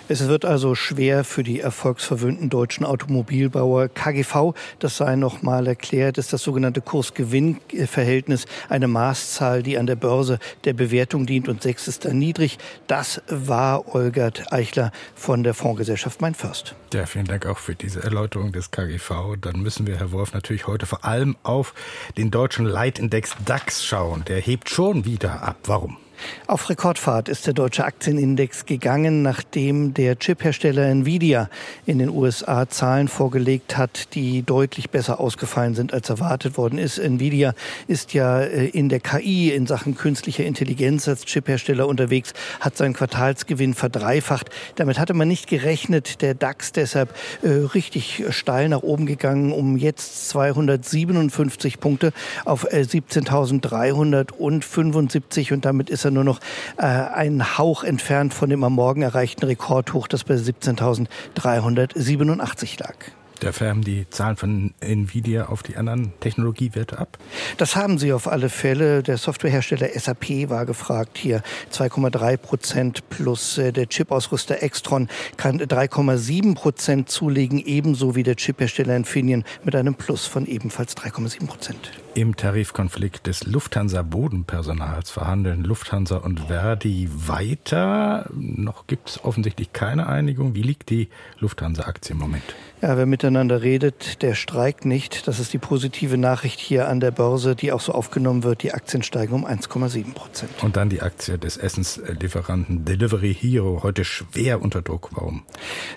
Es 0.08 0.28
wird 0.28 0.44
also 0.44 0.76
schwer 0.76 1.24
für 1.24 1.42
die 1.42 1.58
erfolgsverwöhnten 1.58 2.48
deutschen 2.48 2.86
Automobilbauer. 2.86 3.88
KGV, 3.88 4.54
das 4.78 4.96
sei 4.96 5.16
noch 5.16 5.42
mal 5.42 5.66
erklärt, 5.66 6.16
ist 6.16 6.32
das 6.32 6.44
sogenannte 6.44 6.80
Kurs-Gewinn-Verhältnis, 6.80 8.46
eine 8.68 8.86
Maßzahl, 8.86 9.64
die 9.64 9.78
an 9.78 9.88
der 9.88 9.96
Börse 9.96 10.38
der 10.62 10.74
Bewertung 10.74 11.26
dient 11.26 11.48
und 11.48 11.60
sechs 11.60 11.88
ist 11.88 12.04
dann 12.04 12.20
niedrig. 12.20 12.58
Das 12.86 13.20
war 13.28 13.96
Olgert 13.96 14.52
Eichler 14.52 14.92
von 15.16 15.42
der 15.42 15.54
Fondsgesellschaft 15.54 16.20
Mein 16.20 16.36
First. 16.36 16.76
Ja, 16.94 17.06
vielen 17.06 17.26
Dank 17.26 17.44
auch 17.46 17.58
für 17.58 17.74
diese 17.74 18.04
Erläuterung 18.04 18.52
des 18.52 18.70
KGV. 18.70 19.36
Dann 19.40 19.60
müssen 19.60 19.88
wir, 19.88 19.98
Herr 19.98 20.12
Wolf, 20.12 20.32
natürlich 20.32 20.68
heute 20.68 20.86
vor 20.86 21.04
allem 21.04 21.36
auf 21.42 21.74
den 22.16 22.30
deutschen 22.30 22.64
Leitindex 22.64 23.34
DAX 23.44 23.84
schauen. 23.84 24.24
Der 24.28 24.38
hebt 24.38 24.70
schon 24.70 25.04
wieder 25.04 25.42
ab. 25.42 25.56
Warum? 25.64 25.96
Auf 26.46 26.70
Rekordfahrt 26.70 27.28
ist 27.28 27.46
der 27.46 27.54
deutsche 27.54 27.84
Aktienindex 27.84 28.66
gegangen, 28.66 29.22
nachdem 29.22 29.94
der 29.94 30.18
Chiphersteller 30.18 30.86
Nvidia 30.86 31.48
in 31.84 31.98
den 31.98 32.08
USA 32.08 32.68
Zahlen 32.68 33.08
vorgelegt 33.08 33.76
hat, 33.76 34.14
die 34.14 34.42
deutlich 34.42 34.90
besser 34.90 35.20
ausgefallen 35.20 35.74
sind, 35.74 35.92
als 35.92 36.08
erwartet 36.08 36.56
worden 36.56 36.78
ist. 36.78 36.98
Nvidia 36.98 37.54
ist 37.88 38.14
ja 38.14 38.40
äh, 38.40 38.66
in 38.66 38.88
der 38.88 39.00
KI 39.00 39.50
in 39.50 39.66
Sachen 39.66 39.96
künstlicher 39.96 40.44
Intelligenz 40.44 41.08
als 41.08 41.24
Chiphersteller 41.24 41.86
unterwegs, 41.86 42.32
hat 42.60 42.76
seinen 42.76 42.94
Quartalsgewinn 42.94 43.74
verdreifacht. 43.74 44.50
Damit 44.76 44.98
hatte 44.98 45.14
man 45.14 45.28
nicht 45.28 45.48
gerechnet. 45.48 46.22
Der 46.22 46.34
DAX 46.34 46.72
deshalb 46.72 47.14
äh, 47.42 47.48
richtig 47.48 48.24
steil 48.30 48.68
nach 48.68 48.82
oben 48.82 49.06
gegangen, 49.06 49.52
um 49.52 49.76
jetzt 49.76 50.28
257 50.30 51.78
Punkte 51.80 52.12
auf 52.44 52.64
äh, 52.72 52.82
17.375 52.82 55.52
und 55.52 55.64
damit 55.64 55.90
ist 55.90 56.05
er 56.06 56.10
nur 56.10 56.24
noch 56.24 56.40
äh, 56.78 56.82
einen 56.82 57.58
Hauch 57.58 57.84
entfernt 57.84 58.32
von 58.32 58.48
dem 58.48 58.64
am 58.64 58.72
Morgen 58.72 59.02
erreichten 59.02 59.44
Rekordhoch, 59.44 60.08
das 60.08 60.24
bei 60.24 60.34
17.387 60.34 62.80
lag. 62.80 62.94
Da 63.40 63.52
färben 63.52 63.82
die 63.82 64.08
Zahlen 64.08 64.36
von 64.36 64.74
Nvidia 64.80 65.46
auf 65.46 65.62
die 65.62 65.76
anderen 65.76 66.12
Technologiewerte 66.20 66.98
ab? 66.98 67.18
Das 67.58 67.76
haben 67.76 67.98
sie 67.98 68.12
auf 68.12 68.28
alle 68.28 68.48
Fälle. 68.48 69.02
Der 69.02 69.18
Softwarehersteller 69.18 69.88
SAP 69.94 70.48
war 70.48 70.64
gefragt 70.64 71.18
hier 71.18 71.42
2,3 71.72 72.36
Prozent 72.38 73.08
plus 73.10 73.58
äh, 73.58 73.72
der 73.72 73.88
Chipausrüster 73.88 74.62
Extron 74.62 75.08
kann 75.36 75.60
3,7 75.60 76.54
Prozent 76.54 77.10
zulegen, 77.10 77.58
ebenso 77.58 78.14
wie 78.14 78.22
der 78.22 78.36
Chiphersteller 78.36 78.96
Infineon 78.96 79.44
mit 79.64 79.74
einem 79.74 79.94
Plus 79.94 80.26
von 80.26 80.46
ebenfalls 80.46 80.96
3,7 80.96 81.46
Prozent. 81.46 81.92
Im 82.16 82.34
Tarifkonflikt 82.34 83.26
des 83.26 83.44
Lufthansa-Bodenpersonals 83.44 85.10
verhandeln 85.10 85.64
Lufthansa 85.64 86.16
und 86.16 86.48
Verdi 86.48 87.10
weiter. 87.10 88.30
Noch 88.32 88.86
gibt 88.86 89.10
es 89.10 89.22
offensichtlich 89.22 89.74
keine 89.74 90.06
Einigung. 90.06 90.54
Wie 90.54 90.62
liegt 90.62 90.88
die 90.88 91.10
Lufthansa-Aktie 91.40 92.14
im 92.14 92.18
Moment? 92.18 92.42
Ja, 92.80 92.96
wer 92.96 93.04
miteinander 93.06 93.60
redet, 93.62 94.22
der 94.22 94.34
streikt 94.34 94.86
nicht. 94.86 95.28
Das 95.28 95.40
ist 95.40 95.52
die 95.52 95.58
positive 95.58 96.16
Nachricht 96.16 96.60
hier 96.60 96.88
an 96.88 97.00
der 97.00 97.10
Börse, 97.10 97.54
die 97.54 97.72
auch 97.72 97.80
so 97.80 97.92
aufgenommen 97.92 98.44
wird. 98.44 98.62
Die 98.62 98.72
Aktien 98.72 99.02
steigen 99.02 99.34
um 99.34 99.46
1,7 99.46 100.14
Prozent. 100.14 100.50
Und 100.62 100.76
dann 100.76 100.88
die 100.88 101.02
Aktie 101.02 101.38
des 101.38 101.58
Essenslieferanten 101.58 102.84
Delivery 102.84 103.34
Hero, 103.34 103.82
heute 103.82 104.04
schwer 104.04 104.62
unter 104.62 104.80
Druck. 104.82 105.10
Warum? 105.12 105.42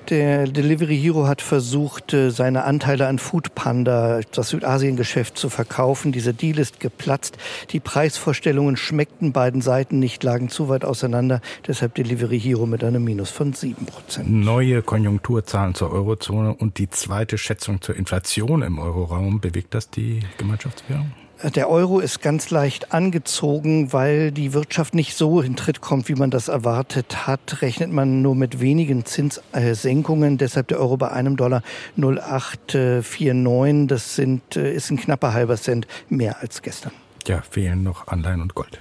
Der 0.09 0.47
Delivery 0.47 0.97
Hero 0.97 1.27
hat 1.27 1.41
versucht, 1.41 2.13
äh, 2.13 2.29
seine 2.31 2.63
Anteile 2.63 3.07
an 3.07 3.19
Food 3.19 3.55
Panda, 3.55 4.21
das 4.31 4.49
Südasien-Geschäft, 4.49 5.37
zu 5.37 5.49
verkaufen 5.49 6.08
gelaufen. 6.11 6.19
Dieser 6.19 6.33
Deal 6.33 6.59
ist 6.59 6.79
geplatzt. 6.79 7.37
Die 7.71 7.79
Preisvorstellungen 7.79 8.77
schmeckten 8.77 9.31
beiden 9.31 9.61
Seiten 9.61 9.99
nicht, 9.99 10.23
lagen 10.23 10.49
zu 10.49 10.69
weit 10.69 10.85
auseinander. 10.85 11.41
Deshalb 11.67 11.95
Delivery 11.95 12.39
Hero 12.39 12.65
mit 12.65 12.83
einem 12.83 13.03
Minus 13.03 13.29
von 13.29 13.53
7 13.53 13.85
Prozent. 13.85 14.29
Neue 14.29 14.81
Konjunkturzahlen 14.81 15.75
zur 15.75 15.91
Eurozone 15.91 16.53
und 16.53 16.77
die 16.77 16.89
zweite 16.89 17.37
Schätzung 17.37 17.81
zur 17.81 17.95
Inflation 17.95 18.61
im 18.61 18.79
Euroraum. 18.79 19.39
Bewegt 19.39 19.73
das 19.73 19.89
die 19.89 20.21
Gemeinschaftswährung? 20.37 21.11
Der 21.41 21.69
Euro 21.69 22.01
ist 22.01 22.21
ganz 22.21 22.49
leicht 22.49 22.91
angezogen, 22.93 23.93
weil 23.93 24.33
die 24.33 24.51
Wirtschaft 24.53 24.93
nicht 24.93 25.15
so 25.15 25.39
in 25.39 25.55
Tritt 25.55 25.79
kommt, 25.79 26.09
wie 26.09 26.15
man 26.15 26.31
das 26.31 26.49
erwartet 26.49 27.27
hat. 27.27 27.61
Rechnet 27.61 27.93
man 27.93 28.21
nur 28.21 28.35
mit 28.35 28.59
wenigen 28.59 29.05
Zinssenkungen. 29.05 30.37
Deshalb 30.37 30.67
der 30.67 30.81
Euro 30.81 30.97
bei 30.97 31.11
einem 31.11 31.37
Dollar 31.37 31.63
0,849. 31.95 33.87
Das 33.87 34.15
sind, 34.15 34.57
äh, 34.57 34.73
ist 34.73 34.91
ein 34.91 34.97
knapper 34.97 35.31
halber 35.31 35.55
Cent 35.55 35.87
mehr 36.09 36.41
als 36.41 36.61
gestern. 36.61 36.91
Ja, 37.29 37.43
fehlen 37.47 37.83
noch 37.83 38.07
Anleihen 38.07 38.41
und 38.41 38.55
Gold. 38.55 38.79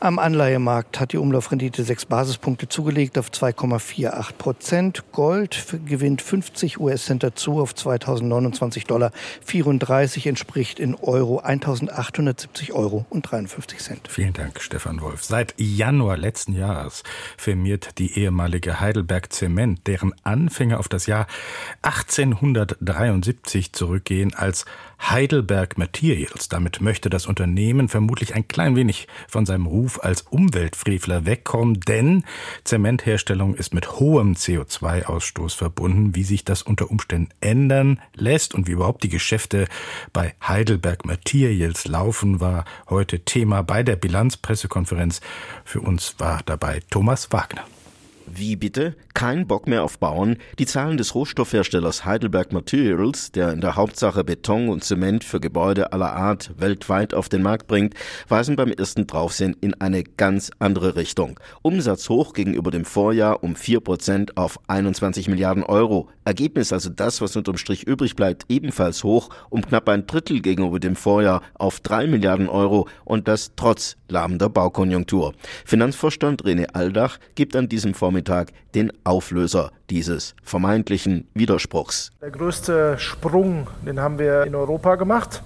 Am 0.00 0.18
Anleihemarkt 0.18 0.98
hat 0.98 1.12
die 1.12 1.18
Umlaufrendite 1.18 1.84
sechs 1.84 2.04
Basispunkte 2.04 2.68
zugelegt 2.68 3.16
auf 3.16 3.30
2,48 3.30 4.32
Prozent. 4.32 5.04
Gold 5.12 5.64
gewinnt 5.86 6.20
50 6.20 6.80
US-Cent 6.80 7.22
dazu 7.22 7.60
auf 7.60 7.76
2029 7.76 8.86
Dollar 8.86 9.12
34 9.44 10.26
entspricht 10.26 10.80
in 10.80 10.96
Euro 10.96 11.38
1870 11.38 12.72
Euro 12.72 13.06
und 13.08 13.22
53 13.22 13.78
Cent. 13.78 14.08
Vielen 14.08 14.32
Dank, 14.32 14.60
Stefan 14.60 15.00
Wolf. 15.00 15.22
Seit 15.22 15.54
Januar 15.56 16.16
letzten 16.16 16.54
Jahres 16.54 17.04
firmiert 17.36 17.98
die 17.98 18.18
ehemalige 18.18 18.80
Heidelberg 18.80 19.32
Zement, 19.32 19.86
deren 19.86 20.12
Anfänge 20.24 20.80
auf 20.80 20.88
das 20.88 21.06
Jahr 21.06 21.28
1873 21.82 23.72
zurückgehen, 23.72 24.34
als 24.34 24.64
Heidelberg 25.00 25.78
Materials. 25.78 26.48
Damit 26.48 26.80
möchte 26.80 27.10
das 27.10 27.26
Unternehmen 27.26 27.88
vermutlich 27.88 28.34
ein 28.34 28.48
klein 28.48 28.76
wenig 28.76 29.08
von 29.28 29.46
seinem 29.46 29.66
Ruf 29.66 30.02
als 30.02 30.22
Umweltfrevler 30.22 31.26
wegkommen, 31.26 31.80
denn 31.80 32.24
Zementherstellung 32.64 33.54
ist 33.54 33.74
mit 33.74 33.92
hohem 33.92 34.32
CO2-Ausstoß 34.32 35.54
verbunden. 35.56 36.14
Wie 36.14 36.24
sich 36.24 36.44
das 36.44 36.62
unter 36.62 36.90
Umständen 36.90 37.30
ändern 37.40 38.00
lässt 38.14 38.54
und 38.54 38.66
wie 38.66 38.72
überhaupt 38.72 39.02
die 39.04 39.08
Geschäfte 39.08 39.68
bei 40.12 40.34
Heidelberg 40.46 41.04
Materials 41.04 41.86
laufen, 41.86 42.40
war 42.40 42.64
heute 42.88 43.20
Thema 43.20 43.62
bei 43.62 43.82
der 43.82 43.96
Bilanzpressekonferenz. 43.96 45.20
Für 45.64 45.80
uns 45.80 46.16
war 46.18 46.40
dabei 46.44 46.80
Thomas 46.90 47.32
Wagner. 47.32 47.64
Wie 48.28 48.56
bitte? 48.56 48.96
Kein 49.14 49.46
Bock 49.46 49.68
mehr 49.68 49.84
auf 49.84 50.00
Bauen? 50.00 50.38
Die 50.58 50.66
Zahlen 50.66 50.96
des 50.96 51.14
Rohstoffherstellers 51.14 52.04
Heidelberg 52.04 52.52
Materials, 52.52 53.30
der 53.30 53.52
in 53.52 53.60
der 53.60 53.76
Hauptsache 53.76 54.24
Beton 54.24 54.68
und 54.68 54.82
Zement 54.82 55.22
für 55.22 55.38
Gebäude 55.38 55.92
aller 55.92 56.12
Art 56.12 56.50
weltweit 56.58 57.14
auf 57.14 57.28
den 57.28 57.42
Markt 57.42 57.68
bringt, 57.68 57.94
weisen 58.28 58.56
beim 58.56 58.72
ersten 58.72 59.06
Draufsehen 59.06 59.56
in 59.60 59.80
eine 59.80 60.02
ganz 60.02 60.50
andere 60.58 60.96
Richtung. 60.96 61.38
Umsatz 61.62 62.08
hoch 62.08 62.32
gegenüber 62.32 62.72
dem 62.72 62.84
Vorjahr 62.84 63.44
um 63.44 63.54
4% 63.54 64.32
auf 64.34 64.58
21 64.66 65.28
Milliarden 65.28 65.62
Euro. 65.62 66.08
Ergebnis 66.24 66.72
also 66.72 66.90
das, 66.90 67.20
was 67.20 67.36
unterm 67.36 67.58
Strich 67.58 67.86
übrig 67.86 68.16
bleibt, 68.16 68.46
ebenfalls 68.48 69.04
hoch 69.04 69.30
um 69.50 69.62
knapp 69.62 69.88
ein 69.88 70.08
Drittel 70.08 70.40
gegenüber 70.40 70.80
dem 70.80 70.96
Vorjahr 70.96 71.42
auf 71.54 71.78
3 71.78 72.08
Milliarden 72.08 72.48
Euro 72.48 72.88
und 73.04 73.28
das 73.28 73.52
trotz 73.54 73.96
lahmender 74.08 74.48
Baukonjunktur. 74.48 75.34
Finanzvorstand 75.64 76.42
René 76.42 76.74
Aldach 76.74 77.18
gibt 77.36 77.54
an 77.54 77.68
diesem 77.68 77.94
Vormittag 77.94 78.15
Vormittag 78.16 78.52
den 78.74 78.90
Auflöser 79.04 79.72
dieses 79.90 80.34
vermeintlichen 80.42 81.28
Widerspruchs. 81.34 82.12
Der 82.22 82.30
größte 82.30 82.98
Sprung, 82.98 83.66
den 83.84 84.00
haben 84.00 84.18
wir 84.18 84.44
in 84.44 84.54
Europa 84.54 84.94
gemacht. 84.94 85.42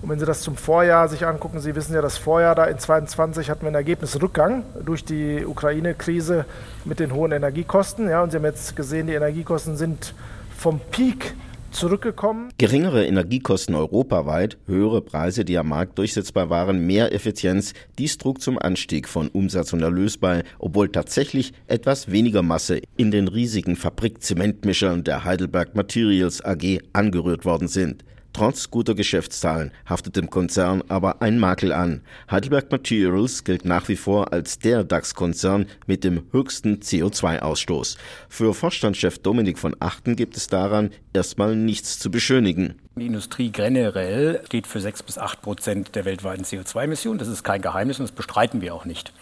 Und 0.00 0.10
wenn 0.10 0.20
Sie 0.20 0.24
das 0.24 0.42
zum 0.42 0.56
Vorjahr 0.56 1.08
sich 1.08 1.26
angucken, 1.26 1.58
Sie 1.58 1.74
wissen 1.74 1.92
ja, 1.92 2.02
das 2.02 2.16
Vorjahr 2.16 2.54
da 2.54 2.66
in 2.66 2.78
2022 2.78 3.50
hatten 3.50 3.62
wir 3.62 3.68
einen 3.68 3.74
Ergebnisrückgang 3.74 4.62
durch 4.84 5.04
die 5.04 5.44
Ukraine-Krise 5.44 6.44
mit 6.84 7.00
den 7.00 7.12
hohen 7.12 7.32
Energiekosten. 7.32 8.08
Ja, 8.08 8.22
und 8.22 8.30
Sie 8.30 8.36
haben 8.36 8.44
jetzt 8.44 8.76
gesehen, 8.76 9.08
die 9.08 9.14
Energiekosten 9.14 9.76
sind 9.76 10.14
vom 10.56 10.78
Peak 10.92 11.34
zurückgekommen. 11.74 12.50
Geringere 12.58 13.06
Energiekosten 13.06 13.74
europaweit, 13.74 14.56
höhere 14.66 15.02
Preise, 15.02 15.44
die 15.44 15.58
am 15.58 15.68
Markt 15.68 15.98
durchsetzbar 15.98 16.50
waren, 16.50 16.86
mehr 16.86 17.12
Effizienz, 17.12 17.74
dies 17.98 18.18
trug 18.18 18.40
zum 18.40 18.58
Anstieg 18.58 19.08
von 19.08 19.28
Umsatz 19.28 19.72
und 19.72 19.82
Erlös 19.82 20.16
bei, 20.16 20.44
obwohl 20.58 20.88
tatsächlich 20.88 21.52
etwas 21.66 22.10
weniger 22.10 22.42
Masse 22.42 22.80
in 22.96 23.10
den 23.10 23.28
riesigen 23.28 23.76
Fabrik-Zementmischern 23.76 25.04
der 25.04 25.24
Heidelberg 25.24 25.74
Materials 25.74 26.44
AG 26.44 26.80
angerührt 26.92 27.44
worden 27.44 27.68
sind. 27.68 28.04
Trotz 28.34 28.68
guter 28.68 28.96
Geschäftszahlen 28.96 29.70
haftet 29.86 30.16
dem 30.16 30.28
Konzern 30.28 30.82
aber 30.88 31.22
ein 31.22 31.38
Makel 31.38 31.72
an. 31.72 32.02
Heidelberg 32.28 32.68
Materials 32.68 33.44
gilt 33.44 33.64
nach 33.64 33.88
wie 33.88 33.94
vor 33.94 34.32
als 34.32 34.58
der 34.58 34.82
DAX-Konzern 34.82 35.66
mit 35.86 36.02
dem 36.02 36.24
höchsten 36.32 36.80
CO2-Ausstoß. 36.80 37.96
Für 38.28 38.52
Vorstandschef 38.52 39.20
Dominik 39.20 39.56
von 39.56 39.76
Achten 39.78 40.16
gibt 40.16 40.36
es 40.36 40.48
daran 40.48 40.90
erstmal 41.12 41.54
nichts 41.54 42.00
zu 42.00 42.10
beschönigen. 42.10 42.74
Die 42.96 43.06
Industrie 43.06 43.50
generell 43.50 44.40
steht 44.46 44.68
für 44.68 44.78
sechs 44.78 45.02
bis 45.02 45.18
acht 45.18 45.42
Prozent 45.42 45.96
der 45.96 46.04
weltweiten 46.04 46.44
CO2-Emissionen. 46.44 47.18
Das 47.18 47.26
ist 47.26 47.42
kein 47.42 47.60
Geheimnis 47.60 47.98
und 47.98 48.04
das 48.04 48.12
bestreiten 48.12 48.60
wir 48.60 48.72
auch 48.72 48.84
nicht. 48.84 49.12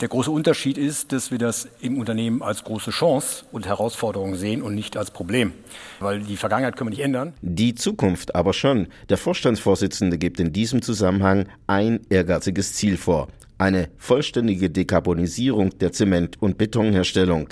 Der 0.00 0.08
große 0.08 0.30
Unterschied 0.30 0.78
ist, 0.78 1.12
dass 1.12 1.30
wir 1.30 1.36
das 1.36 1.68
im 1.82 1.98
Unternehmen 1.98 2.42
als 2.42 2.64
große 2.64 2.90
Chance 2.90 3.44
und 3.52 3.66
Herausforderung 3.66 4.36
sehen 4.36 4.62
und 4.62 4.74
nicht 4.74 4.96
als 4.96 5.10
Problem. 5.10 5.52
Weil 5.98 6.20
die 6.20 6.38
Vergangenheit 6.38 6.76
können 6.78 6.88
wir 6.88 6.96
nicht 6.96 7.04
ändern. 7.04 7.34
Die 7.42 7.74
Zukunft 7.74 8.34
aber 8.34 8.54
schon. 8.54 8.86
Der 9.10 9.18
Vorstandsvorsitzende 9.18 10.16
gibt 10.16 10.40
in 10.40 10.54
diesem 10.54 10.80
Zusammenhang 10.80 11.46
ein 11.66 12.00
ehrgeiziges 12.08 12.72
Ziel 12.72 12.96
vor 12.96 13.28
eine 13.60 13.90
vollständige 13.98 14.70
Dekarbonisierung 14.70 15.78
der 15.78 15.92
Zement- 15.92 16.40
und 16.40 16.56
Betonherstellung. 16.56 17.48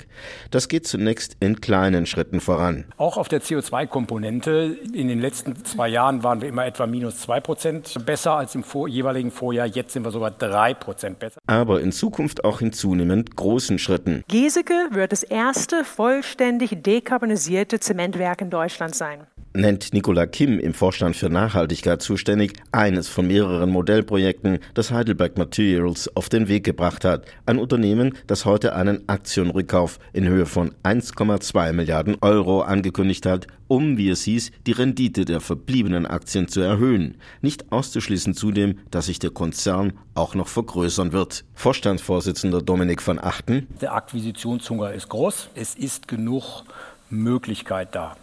Das 0.51 0.67
geht 0.67 0.87
zunächst 0.87 1.37
in 1.39 1.61
kleinen 1.61 2.05
Schritten 2.05 2.39
voran. 2.39 2.85
Auch 2.97 3.17
auf 3.17 3.27
der 3.27 3.41
CO2-Komponente. 3.41 4.77
In 4.93 5.07
den 5.07 5.19
letzten 5.19 5.63
zwei 5.63 5.87
Jahren 5.87 6.23
waren 6.23 6.41
wir 6.41 6.49
immer 6.49 6.65
etwa 6.65 6.87
minus 6.87 7.19
zwei 7.19 7.39
Prozent 7.39 8.05
besser 8.05 8.33
als 8.33 8.55
im 8.55 8.63
vor 8.63 8.87
jeweiligen 8.87 9.31
Vorjahr. 9.31 9.67
Jetzt 9.67 9.93
sind 9.93 10.03
wir 10.03 10.11
sogar 10.11 10.31
drei 10.31 10.73
Prozent 10.73 11.19
besser. 11.19 11.39
Aber 11.45 11.81
in 11.81 11.91
Zukunft 11.91 12.43
auch 12.43 12.61
in 12.61 12.73
zunehmend 12.73 13.35
großen 13.35 13.77
Schritten. 13.77 14.23
Geseke 14.27 14.89
wird 14.91 15.11
das 15.11 15.23
erste 15.23 15.83
vollständig 15.83 16.81
dekarbonisierte 16.81 17.79
Zementwerk 17.79 18.41
in 18.41 18.49
Deutschland 18.49 18.95
sein 18.95 19.27
nennt 19.53 19.93
Nicola 19.93 20.25
Kim 20.25 20.59
im 20.59 20.73
Vorstand 20.73 21.15
für 21.15 21.29
Nachhaltigkeit 21.29 22.01
zuständig, 22.01 22.53
eines 22.71 23.07
von 23.07 23.27
mehreren 23.27 23.69
Modellprojekten, 23.71 24.59
das 24.73 24.91
Heidelberg 24.91 25.37
Materials 25.37 26.15
auf 26.15 26.29
den 26.29 26.47
Weg 26.47 26.63
gebracht 26.63 27.05
hat. 27.05 27.25
Ein 27.45 27.59
Unternehmen, 27.59 28.15
das 28.27 28.45
heute 28.45 28.75
einen 28.75 29.07
Aktienrückkauf 29.07 29.99
in 30.13 30.27
Höhe 30.27 30.45
von 30.45 30.73
1,2 30.83 31.73
Milliarden 31.73 32.17
Euro 32.21 32.61
angekündigt 32.61 33.25
hat, 33.25 33.47
um, 33.67 33.97
wie 33.97 34.09
es 34.09 34.23
hieß, 34.23 34.51
die 34.65 34.71
Rendite 34.71 35.25
der 35.25 35.41
verbliebenen 35.41 36.05
Aktien 36.05 36.47
zu 36.47 36.61
erhöhen. 36.61 37.15
Nicht 37.41 37.71
auszuschließen 37.71 38.33
zudem, 38.33 38.79
dass 38.91 39.07
sich 39.07 39.19
der 39.19 39.29
Konzern 39.31 39.93
auch 40.15 40.35
noch 40.35 40.47
vergrößern 40.47 41.11
wird. 41.11 41.45
Vorstandsvorsitzender 41.53 42.61
Dominik 42.61 43.05
van 43.05 43.19
Achten. 43.19 43.67
Der 43.81 43.93
Akquisitionshunger 43.93 44.93
ist 44.93 45.09
groß. 45.09 45.49
Es 45.55 45.75
ist 45.75 46.07
genug 46.07 46.63
Möglichkeit 47.09 47.95
da. 47.95 48.15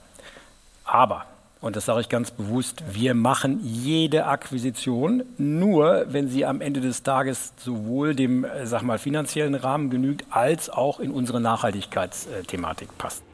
Aber, 0.86 1.24
und 1.60 1.74
das 1.74 1.84
sage 1.84 2.00
ich 2.00 2.08
ganz 2.08 2.30
bewusst, 2.30 2.82
wir 2.88 3.14
machen 3.14 3.60
jede 3.62 4.26
Akquisition 4.26 5.24
nur, 5.36 6.06
wenn 6.08 6.28
sie 6.28 6.46
am 6.46 6.60
Ende 6.60 6.80
des 6.80 7.02
Tages 7.02 7.52
sowohl 7.56 8.14
dem 8.14 8.44
äh, 8.44 8.66
sag 8.66 8.82
mal, 8.82 8.98
finanziellen 8.98 9.56
Rahmen 9.56 9.90
genügt, 9.90 10.24
als 10.30 10.70
auch 10.70 11.00
in 11.00 11.10
unsere 11.10 11.40
Nachhaltigkeitsthematik 11.40 12.96
passt. 12.96 13.24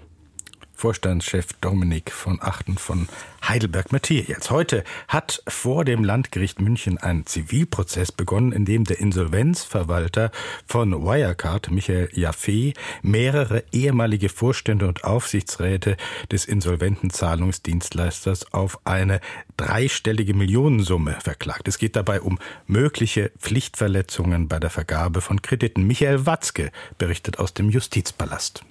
Vorstandschef 0.82 1.52
Dominik 1.60 2.10
von 2.10 2.40
Achten 2.42 2.76
von 2.76 3.06
Heidelberg 3.46 3.92
Matthias. 3.92 4.50
Heute 4.50 4.82
hat 5.06 5.40
vor 5.46 5.84
dem 5.84 6.02
Landgericht 6.02 6.60
München 6.60 6.98
ein 6.98 7.24
Zivilprozess 7.24 8.10
begonnen, 8.10 8.50
in 8.50 8.64
dem 8.64 8.82
der 8.82 8.98
Insolvenzverwalter 8.98 10.32
von 10.66 10.90
Wirecard, 11.04 11.70
Michael 11.70 12.08
Jaffe, 12.14 12.72
mehrere 13.00 13.62
ehemalige 13.70 14.28
Vorstände 14.28 14.88
und 14.88 15.04
Aufsichtsräte 15.04 15.96
des 16.32 16.46
insolventen 16.46 17.10
Zahlungsdienstleisters 17.10 18.52
auf 18.52 18.80
eine 18.84 19.20
dreistellige 19.56 20.34
Millionensumme 20.34 21.16
verklagt. 21.22 21.68
Es 21.68 21.78
geht 21.78 21.94
dabei 21.94 22.20
um 22.20 22.40
mögliche 22.66 23.30
Pflichtverletzungen 23.38 24.48
bei 24.48 24.58
der 24.58 24.70
Vergabe 24.70 25.20
von 25.20 25.42
Krediten. 25.42 25.86
Michael 25.86 26.26
Watzke 26.26 26.72
berichtet 26.98 27.38
aus 27.38 27.54
dem 27.54 27.70
Justizpalast. 27.70 28.64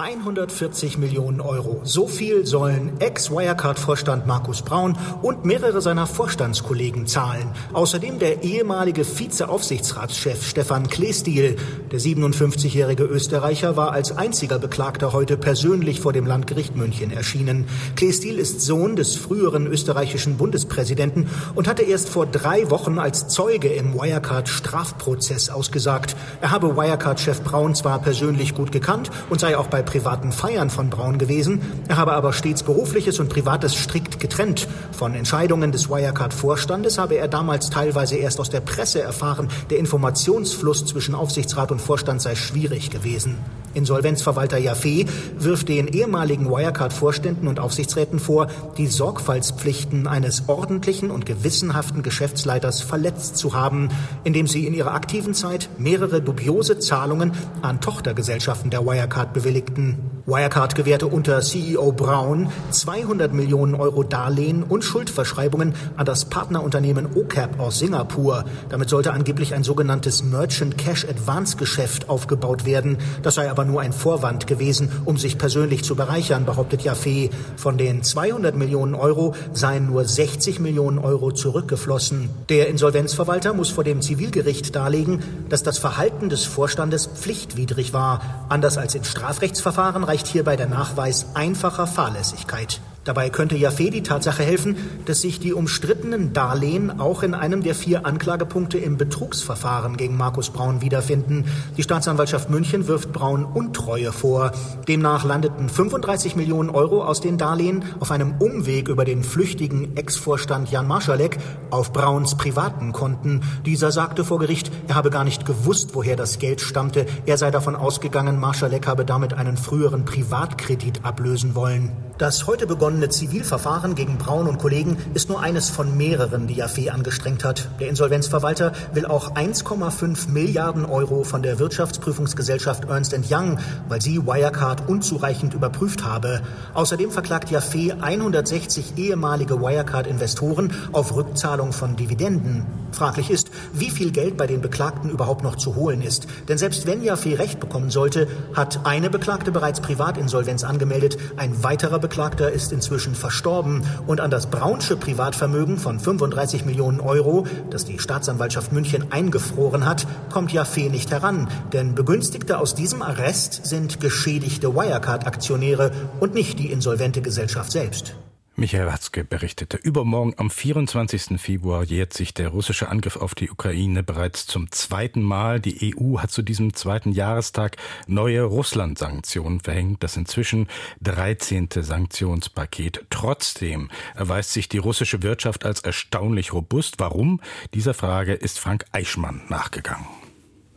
140 0.00 0.96
Millionen 0.96 1.42
Euro. 1.42 1.82
So 1.84 2.06
viel 2.06 2.46
sollen 2.46 2.98
Ex-Wirecard-Vorstand 3.00 4.26
Markus 4.26 4.62
Braun 4.62 4.96
und 5.20 5.44
mehrere 5.44 5.82
seiner 5.82 6.06
Vorstandskollegen 6.06 7.06
zahlen. 7.06 7.52
Außerdem 7.74 8.18
der 8.18 8.42
ehemalige 8.42 9.04
Vize-Aufsichtsratschef 9.04 10.48
Stefan 10.48 10.88
Kleestiel. 10.88 11.56
Der 11.90 12.00
57-jährige 12.00 13.04
Österreicher 13.04 13.76
war 13.76 13.92
als 13.92 14.16
einziger 14.16 14.58
Beklagter 14.58 15.12
heute 15.12 15.36
persönlich 15.36 16.00
vor 16.00 16.14
dem 16.14 16.24
Landgericht 16.24 16.76
München 16.76 17.10
erschienen. 17.10 17.66
Kleestiel 17.94 18.38
ist 18.38 18.62
Sohn 18.62 18.96
des 18.96 19.16
früheren 19.16 19.66
österreichischen 19.66 20.38
Bundespräsidenten 20.38 21.28
und 21.54 21.68
hatte 21.68 21.82
erst 21.82 22.08
vor 22.08 22.24
drei 22.24 22.70
Wochen 22.70 22.98
als 22.98 23.28
Zeuge 23.28 23.68
im 23.68 23.92
Wirecard-Strafprozess 23.92 25.50
ausgesagt. 25.50 26.16
Er 26.40 26.52
habe 26.52 26.74
Wirecard-Chef 26.74 27.42
Braun 27.42 27.74
zwar 27.74 27.98
persönlich 27.98 28.54
gut 28.54 28.72
gekannt 28.72 29.10
und 29.28 29.40
sei 29.40 29.58
auch 29.58 29.66
bei 29.66 29.82
privaten 29.90 30.30
Feiern 30.30 30.70
von 30.70 30.88
Braun 30.88 31.18
gewesen. 31.18 31.60
Er 31.88 31.96
habe 31.96 32.12
aber 32.12 32.32
stets 32.32 32.62
berufliches 32.62 33.18
und 33.18 33.28
privates 33.28 33.74
strikt 33.74 34.20
getrennt. 34.20 34.68
Von 34.92 35.14
Entscheidungen 35.14 35.72
des 35.72 35.90
Wirecard-Vorstandes 35.90 36.96
habe 36.96 37.16
er 37.16 37.26
damals 37.26 37.70
teilweise 37.70 38.16
erst 38.16 38.38
aus 38.38 38.50
der 38.50 38.60
Presse 38.60 39.02
erfahren. 39.02 39.48
Der 39.68 39.78
Informationsfluss 39.78 40.86
zwischen 40.86 41.16
Aufsichtsrat 41.16 41.72
und 41.72 41.80
Vorstand 41.80 42.22
sei 42.22 42.36
schwierig 42.36 42.90
gewesen. 42.90 43.36
Insolvenzverwalter 43.74 44.58
Jaffe 44.58 45.04
wirft 45.38 45.68
den 45.68 45.88
ehemaligen 45.88 46.50
Wirecard-Vorständen 46.50 47.48
und 47.48 47.60
Aufsichtsräten 47.60 48.18
vor, 48.18 48.48
die 48.76 48.86
Sorgfaltspflichten 48.86 50.06
eines 50.06 50.48
ordentlichen 50.48 51.10
und 51.10 51.26
gewissenhaften 51.26 52.02
Geschäftsleiters 52.02 52.80
verletzt 52.80 53.36
zu 53.36 53.54
haben, 53.54 53.88
indem 54.24 54.46
sie 54.46 54.66
in 54.66 54.74
ihrer 54.74 54.94
aktiven 54.94 55.34
Zeit 55.34 55.68
mehrere 55.78 56.20
dubiose 56.20 56.78
Zahlungen 56.78 57.32
an 57.62 57.80
Tochtergesellschaften 57.80 58.70
der 58.70 58.84
Wirecard 58.84 59.32
bewilligten. 59.32 60.19
Wirecard 60.30 60.76
gewährte 60.76 61.08
unter 61.08 61.40
CEO 61.40 61.92
Braun 61.92 62.50
200 62.70 63.32
Millionen 63.32 63.74
Euro 63.74 64.04
Darlehen 64.04 64.62
und 64.62 64.84
Schuldverschreibungen 64.84 65.74
an 65.96 66.06
das 66.06 66.24
Partnerunternehmen 66.24 67.16
OCAP 67.16 67.58
aus 67.58 67.80
Singapur. 67.80 68.44
Damit 68.68 68.88
sollte 68.88 69.12
angeblich 69.12 69.54
ein 69.54 69.64
sogenanntes 69.64 70.22
Merchant 70.22 70.78
Cash 70.78 71.04
Advance 71.04 71.56
Geschäft 71.56 72.08
aufgebaut 72.08 72.64
werden. 72.64 72.98
Das 73.22 73.34
sei 73.34 73.50
aber 73.50 73.64
nur 73.64 73.80
ein 73.80 73.92
Vorwand 73.92 74.46
gewesen, 74.46 74.90
um 75.04 75.18
sich 75.18 75.36
persönlich 75.36 75.82
zu 75.82 75.96
bereichern, 75.96 76.46
behauptet 76.46 76.82
Jaffe. 76.82 77.30
Von 77.56 77.76
den 77.76 78.02
200 78.04 78.54
Millionen 78.54 78.94
Euro 78.94 79.34
seien 79.52 79.86
nur 79.86 80.04
60 80.04 80.60
Millionen 80.60 80.98
Euro 80.98 81.32
zurückgeflossen. 81.32 82.30
Der 82.48 82.68
Insolvenzverwalter 82.68 83.52
muss 83.52 83.70
vor 83.70 83.82
dem 83.82 84.00
Zivilgericht 84.00 84.76
darlegen, 84.76 85.22
dass 85.48 85.62
das 85.62 85.78
Verhalten 85.78 86.28
des 86.28 86.44
Vorstandes 86.44 87.06
pflichtwidrig 87.06 87.92
war. 87.92 88.46
Anders 88.48 88.78
als 88.78 88.94
in 88.94 89.04
Strafrechtsverfahren 89.04 89.80
Verfahren 89.80 90.04
reicht 90.20 90.32
hierbei 90.32 90.56
der 90.56 90.66
Nachweis 90.66 91.34
einfacher 91.34 91.86
Fahrlässigkeit. 91.86 92.80
Dabei 93.04 93.30
könnte 93.30 93.56
Jaffe 93.56 93.90
die 93.90 94.02
Tatsache 94.02 94.42
helfen, 94.42 94.76
dass 95.06 95.22
sich 95.22 95.40
die 95.40 95.54
umstrittenen 95.54 96.34
Darlehen 96.34 97.00
auch 97.00 97.22
in 97.22 97.32
einem 97.32 97.62
der 97.62 97.74
vier 97.74 98.04
Anklagepunkte 98.04 98.76
im 98.76 98.98
Betrugsverfahren 98.98 99.96
gegen 99.96 100.18
Markus 100.18 100.50
Braun 100.50 100.82
wiederfinden. 100.82 101.46
Die 101.78 101.82
Staatsanwaltschaft 101.82 102.50
München 102.50 102.88
wirft 102.88 103.10
Braun 103.10 103.46
Untreue 103.46 104.12
vor. 104.12 104.52
Demnach 104.86 105.24
landeten 105.24 105.70
35 105.70 106.36
Millionen 106.36 106.68
Euro 106.68 107.02
aus 107.02 107.22
den 107.22 107.38
Darlehen 107.38 107.84
auf 108.00 108.10
einem 108.10 108.34
Umweg 108.38 108.88
über 108.88 109.06
den 109.06 109.24
flüchtigen 109.24 109.96
Ex-Vorstand 109.96 110.70
Jan 110.70 110.86
Marschalek 110.86 111.38
auf 111.70 111.94
Brauns 111.94 112.36
privaten 112.36 112.92
Konten. 112.92 113.40
Dieser 113.64 113.92
sagte 113.92 114.24
vor 114.24 114.38
Gericht, 114.40 114.70
er 114.88 114.94
habe 114.94 115.08
gar 115.08 115.24
nicht 115.24 115.46
gewusst, 115.46 115.94
woher 115.94 116.16
das 116.16 116.38
Geld 116.38 116.60
stammte. 116.60 117.06
Er 117.24 117.38
sei 117.38 117.50
davon 117.50 117.76
ausgegangen, 117.76 118.38
Marschalek 118.38 118.86
habe 118.86 119.06
damit 119.06 119.32
einen 119.32 119.56
früheren 119.56 120.04
Privatkredit 120.04 121.02
ablösen 121.02 121.54
wollen. 121.54 121.92
Das 122.18 122.46
heute 122.46 122.66
begonnene 122.66 122.89
Zivilverfahren 123.10 123.94
gegen 123.94 124.18
Braun 124.18 124.48
und 124.48 124.58
Kollegen 124.58 124.96
ist 125.14 125.28
nur 125.28 125.40
eines 125.40 125.70
von 125.70 125.96
mehreren, 125.96 126.48
die 126.48 126.54
Jaffe 126.54 126.92
angestrengt 126.92 127.44
hat. 127.44 127.68
Der 127.78 127.88
Insolvenzverwalter 127.88 128.72
will 128.92 129.06
auch 129.06 129.34
1,5 129.36 130.28
Milliarden 130.30 130.84
Euro 130.84 131.22
von 131.22 131.42
der 131.42 131.60
Wirtschaftsprüfungsgesellschaft 131.60 132.86
Ernst 132.88 133.14
Young, 133.30 133.58
weil 133.88 134.02
sie 134.02 134.26
Wirecard 134.26 134.88
unzureichend 134.88 135.54
überprüft 135.54 136.04
habe. 136.04 136.42
Außerdem 136.74 137.12
verklagt 137.12 137.50
Jaffe 137.50 137.96
160 138.00 138.94
ehemalige 138.96 139.60
Wirecard-Investoren 139.60 140.72
auf 140.92 141.14
Rückzahlung 141.14 141.72
von 141.72 141.94
Dividenden. 141.94 142.66
Fraglich 142.90 143.30
ist, 143.30 143.49
wie 143.72 143.90
viel 143.90 144.10
Geld 144.10 144.36
bei 144.36 144.46
den 144.46 144.60
Beklagten 144.60 145.10
überhaupt 145.10 145.42
noch 145.42 145.56
zu 145.56 145.74
holen 145.74 146.02
ist. 146.02 146.26
Denn 146.48 146.58
selbst 146.58 146.86
wenn 146.86 147.02
Jaffe 147.02 147.38
Recht 147.38 147.60
bekommen 147.60 147.90
sollte, 147.90 148.28
hat 148.54 148.80
eine 148.84 149.10
Beklagte 149.10 149.52
bereits 149.52 149.80
Privatinsolvenz 149.80 150.64
angemeldet, 150.64 151.16
ein 151.36 151.62
weiterer 151.62 152.00
Angeklagter 152.00 152.50
ist 152.50 152.72
inzwischen 152.72 153.14
verstorben 153.14 153.82
und 154.08 154.20
an 154.20 154.32
das 154.32 154.50
Braunsche 154.50 154.96
Privatvermögen 154.96 155.78
von 155.78 156.00
35 156.00 156.64
Millionen 156.64 156.98
Euro, 156.98 157.46
das 157.70 157.84
die 157.84 158.00
Staatsanwaltschaft 158.00 158.72
München 158.72 159.12
eingefroren 159.12 159.86
hat, 159.86 160.08
kommt 160.32 160.52
Jaffe 160.52 160.90
nicht 160.90 161.12
heran. 161.12 161.48
Denn 161.72 161.94
Begünstigte 161.94 162.58
aus 162.58 162.74
diesem 162.74 163.00
Arrest 163.00 163.64
sind 163.64 164.00
geschädigte 164.00 164.74
Wirecard-Aktionäre 164.74 165.92
und 166.18 166.34
nicht 166.34 166.58
die 166.58 166.72
insolvente 166.72 167.22
Gesellschaft 167.22 167.70
selbst. 167.70 168.16
Michael 168.60 168.88
Watzke 168.88 169.24
berichtete, 169.24 169.78
übermorgen 169.78 170.34
am 170.36 170.50
24. 170.50 171.40
Februar 171.40 171.82
jährt 171.82 172.12
sich 172.12 172.34
der 172.34 172.48
russische 172.48 172.90
Angriff 172.90 173.16
auf 173.16 173.34
die 173.34 173.50
Ukraine 173.50 174.02
bereits 174.02 174.46
zum 174.46 174.70
zweiten 174.70 175.22
Mal. 175.22 175.60
Die 175.60 175.96
EU 175.96 176.18
hat 176.18 176.30
zu 176.30 176.42
diesem 176.42 176.74
zweiten 176.74 177.12
Jahrestag 177.12 177.78
neue 178.06 178.42
Russland-Sanktionen 178.42 179.60
verhängt, 179.60 180.02
das 180.02 180.18
inzwischen 180.18 180.68
13. 181.00 181.70
Sanktionspaket. 181.74 183.06
Trotzdem 183.08 183.88
erweist 184.14 184.52
sich 184.52 184.68
die 184.68 184.76
russische 184.76 185.22
Wirtschaft 185.22 185.64
als 185.64 185.80
erstaunlich 185.80 186.52
robust. 186.52 186.96
Warum? 186.98 187.40
Dieser 187.72 187.94
Frage 187.94 188.34
ist 188.34 188.58
Frank 188.58 188.84
Eichmann 188.92 189.40
nachgegangen. 189.48 190.04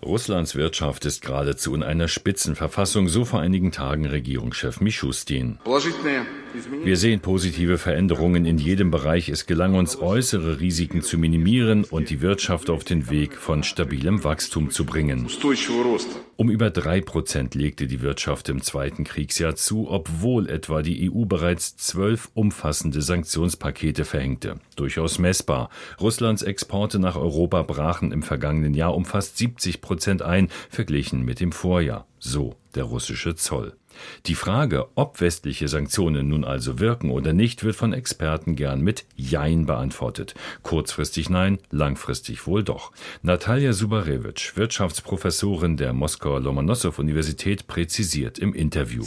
Russlands 0.05 0.55
Wirtschaft 0.55 1.03
ist 1.03 1.21
geradezu 1.21 1.75
in 1.75 1.83
einer 1.83 2.07
Spitzenverfassung, 2.07 3.09
so 3.09 3.25
vor 3.25 3.41
einigen 3.41 3.73
Tagen 3.73 4.05
Regierungschef 4.05 4.79
Mischustin. 4.79 5.59
Wir 6.83 6.97
sehen 6.97 7.19
positive 7.19 7.77
Veränderungen 7.77 8.45
in 8.45 8.57
jedem 8.57 8.91
Bereich. 8.91 9.29
Es 9.29 9.45
gelang 9.45 9.75
uns, 9.75 9.99
äußere 9.99 10.59
Risiken 10.59 11.01
zu 11.01 11.17
minimieren 11.17 11.83
und 11.83 12.09
die 12.09 12.21
Wirtschaft 12.21 12.69
auf 12.69 12.83
den 12.83 13.09
Weg 13.09 13.35
von 13.35 13.63
stabilem 13.63 14.23
Wachstum 14.23 14.69
zu 14.69 14.85
bringen. 14.85 15.27
Um 16.35 16.49
über 16.49 16.69
drei 16.69 17.01
Prozent 17.01 17.55
legte 17.55 17.87
die 17.87 18.01
Wirtschaft 18.01 18.49
im 18.49 18.61
zweiten 18.61 19.03
Kriegsjahr 19.03 19.55
zu, 19.55 19.89
obwohl 19.89 20.49
etwa 20.49 20.81
die 20.81 21.11
EU 21.11 21.25
bereits 21.25 21.77
zwölf 21.77 22.29
umfassende 22.33 23.01
Sanktionspakete 23.01 24.05
verhängte. 24.05 24.59
Durchaus 24.75 25.19
messbar. 25.19 25.69
Russlands 25.99 26.43
Exporte 26.43 26.99
nach 26.99 27.15
Europa 27.15 27.63
brachen 27.63 28.11
im 28.11 28.23
vergangenen 28.23 28.73
Jahr 28.73 28.95
um 28.95 29.05
fast 29.05 29.37
70 29.37 29.81
Prozent 29.81 30.21
ein, 30.21 30.49
verglichen 30.69 31.23
mit 31.23 31.39
dem 31.39 31.51
Vorjahr. 31.51 32.07
So 32.19 32.55
der 32.75 32.83
russische 32.83 33.35
Zoll. 33.35 33.73
Die 34.25 34.35
Frage, 34.35 34.87
ob 34.95 35.21
westliche 35.21 35.67
Sanktionen 35.67 36.27
nun 36.29 36.43
also 36.43 36.79
wirken 36.79 37.11
oder 37.11 37.33
nicht, 37.33 37.63
wird 37.63 37.75
von 37.75 37.93
Experten 37.93 38.55
gern 38.55 38.81
mit 38.81 39.05
Jein 39.15 39.65
beantwortet. 39.65 40.35
Kurzfristig 40.61 41.29
nein, 41.29 41.59
langfristig 41.71 42.47
wohl 42.47 42.63
doch. 42.63 42.91
Natalia 43.21 43.73
Subarewitsch, 43.73 44.55
Wirtschaftsprofessorin 44.55 45.77
der 45.77 45.93
Moskauer 45.93 46.39
Lomonossow-Universität, 46.41 47.67
präzisiert 47.67 48.39
im 48.39 48.53
Interview. 48.53 49.03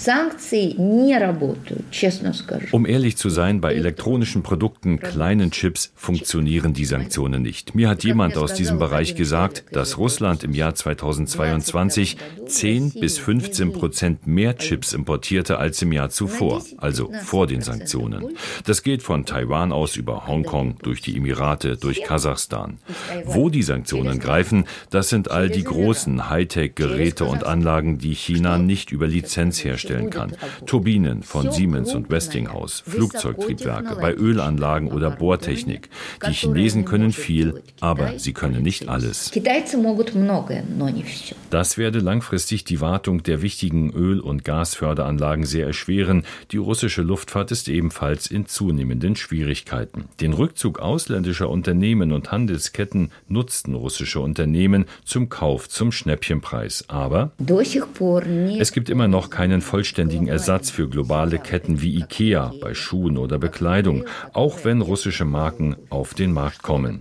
Um 2.73 2.87
ehrlich 2.87 3.17
zu 3.17 3.29
sein, 3.29 3.61
bei 3.61 3.75
elektronischen 3.75 4.43
Produkten, 4.43 5.01
kleinen 5.01 5.51
Chips, 5.51 5.93
funktionieren 5.95 6.73
die 6.73 6.85
Sanktionen 6.85 7.43
nicht. 7.43 7.75
Mir 7.75 7.89
hat 7.89 8.05
jemand 8.05 8.37
aus 8.37 8.55
diesem 8.55 8.79
Bereich 8.79 9.15
gesagt, 9.15 9.65
dass 9.73 9.99
Russland 9.99 10.45
im 10.45 10.53
Jahr 10.53 10.75
2022 10.75 12.17
10 12.47 12.93
bis 13.01 13.19
15 13.19 13.73
Prozent 13.73 14.27
mehr 14.27 14.57
Chips 14.57 14.76
Chips 14.77 14.93
importierte 14.93 15.59
als 15.59 15.81
im 15.81 15.91
Jahr 15.93 16.11
zuvor, 16.11 16.63
also 16.77 17.11
vor 17.25 17.47
den 17.47 17.63
Sanktionen. 17.63 18.37
Das 18.67 18.83
geht 18.83 19.03
von 19.03 19.25
Taiwan 19.25 19.73
aus 19.73 19.97
über 19.97 20.27
Hongkong, 20.27 20.77
durch 20.83 21.01
die 21.01 21.17
Emirate, 21.17 21.79
durch 21.79 22.03
Kasachstan. 22.05 22.77
Wo 23.25 23.49
die 23.49 23.63
Sanktionen 23.63 24.19
greifen, 24.19 24.67
das 24.91 25.09
sind 25.09 25.31
all 25.31 25.49
die 25.49 25.65
großen 25.65 26.29
Hightech-Geräte 26.29 27.25
und 27.25 27.45
Anlagen, 27.45 27.97
die 27.97 28.13
China 28.13 28.59
nicht 28.59 28.93
über 28.93 29.07
Lizenz 29.07 29.65
herstellen 29.65 30.11
kann. 30.11 30.37
Turbinen 30.67 31.23
von 31.23 31.51
Siemens 31.51 31.95
und 31.95 32.11
Westinghouse, 32.11 32.83
Flugzeugtriebwerke, 32.87 33.97
bei 33.97 34.13
Ölanlagen 34.13 34.93
oder 34.93 35.11
Bohrtechnik. 35.11 35.89
Die 36.29 36.33
Chinesen 36.33 36.85
können 36.85 37.13
viel, 37.13 37.63
aber 37.81 38.19
sie 38.19 38.35
können 38.35 38.63
nicht 38.63 38.91
alles. 38.91 39.31
Das 41.51 41.79
werde 41.79 41.99
langfristig 42.01 42.65
die 42.65 42.81
Wartung 42.83 43.23
der 43.23 43.41
wichtigen 43.41 43.91
Öl- 43.91 44.21
und 44.21 44.45
Gasförderanlagen 44.67 45.45
sehr 45.45 45.67
erschweren. 45.67 46.25
Die 46.51 46.57
russische 46.57 47.03
Luftfahrt 47.03 47.53
ist 47.53 47.69
ebenfalls 47.69 48.27
in 48.27 48.47
zunehmenden 48.47 49.15
Schwierigkeiten. 49.15 50.07
Den 50.21 50.33
Rückzug 50.33 50.81
ausländischer 50.81 51.49
Unternehmen 51.49 52.11
und 52.11 52.33
Handelsketten 52.33 53.13
nutzten 53.29 53.75
russische 53.75 54.19
Unternehmen 54.19 54.87
zum 55.05 55.29
Kauf 55.29 55.69
zum 55.69 55.93
Schnäppchenpreis. 55.93 56.87
Aber 56.89 57.31
es 58.59 58.73
gibt 58.73 58.91
immer 58.91 59.07
noch 59.07 59.31
keinen 59.31 59.61
vollständigen 59.61 60.27
Ersatz 60.27 60.71
für 60.71 60.89
globale 60.89 61.39
Ketten 61.39 61.81
wie 61.81 61.99
IKEA 61.99 62.53
bei 62.61 62.75
Schuhen 62.75 63.19
oder 63.19 63.39
Bekleidung, 63.39 64.05
auch 64.33 64.65
wenn 64.65 64.81
russische 64.81 65.25
Marken 65.25 65.77
auf 65.91 66.15
den 66.15 66.33
Markt 66.33 66.65
kommen. 66.65 67.01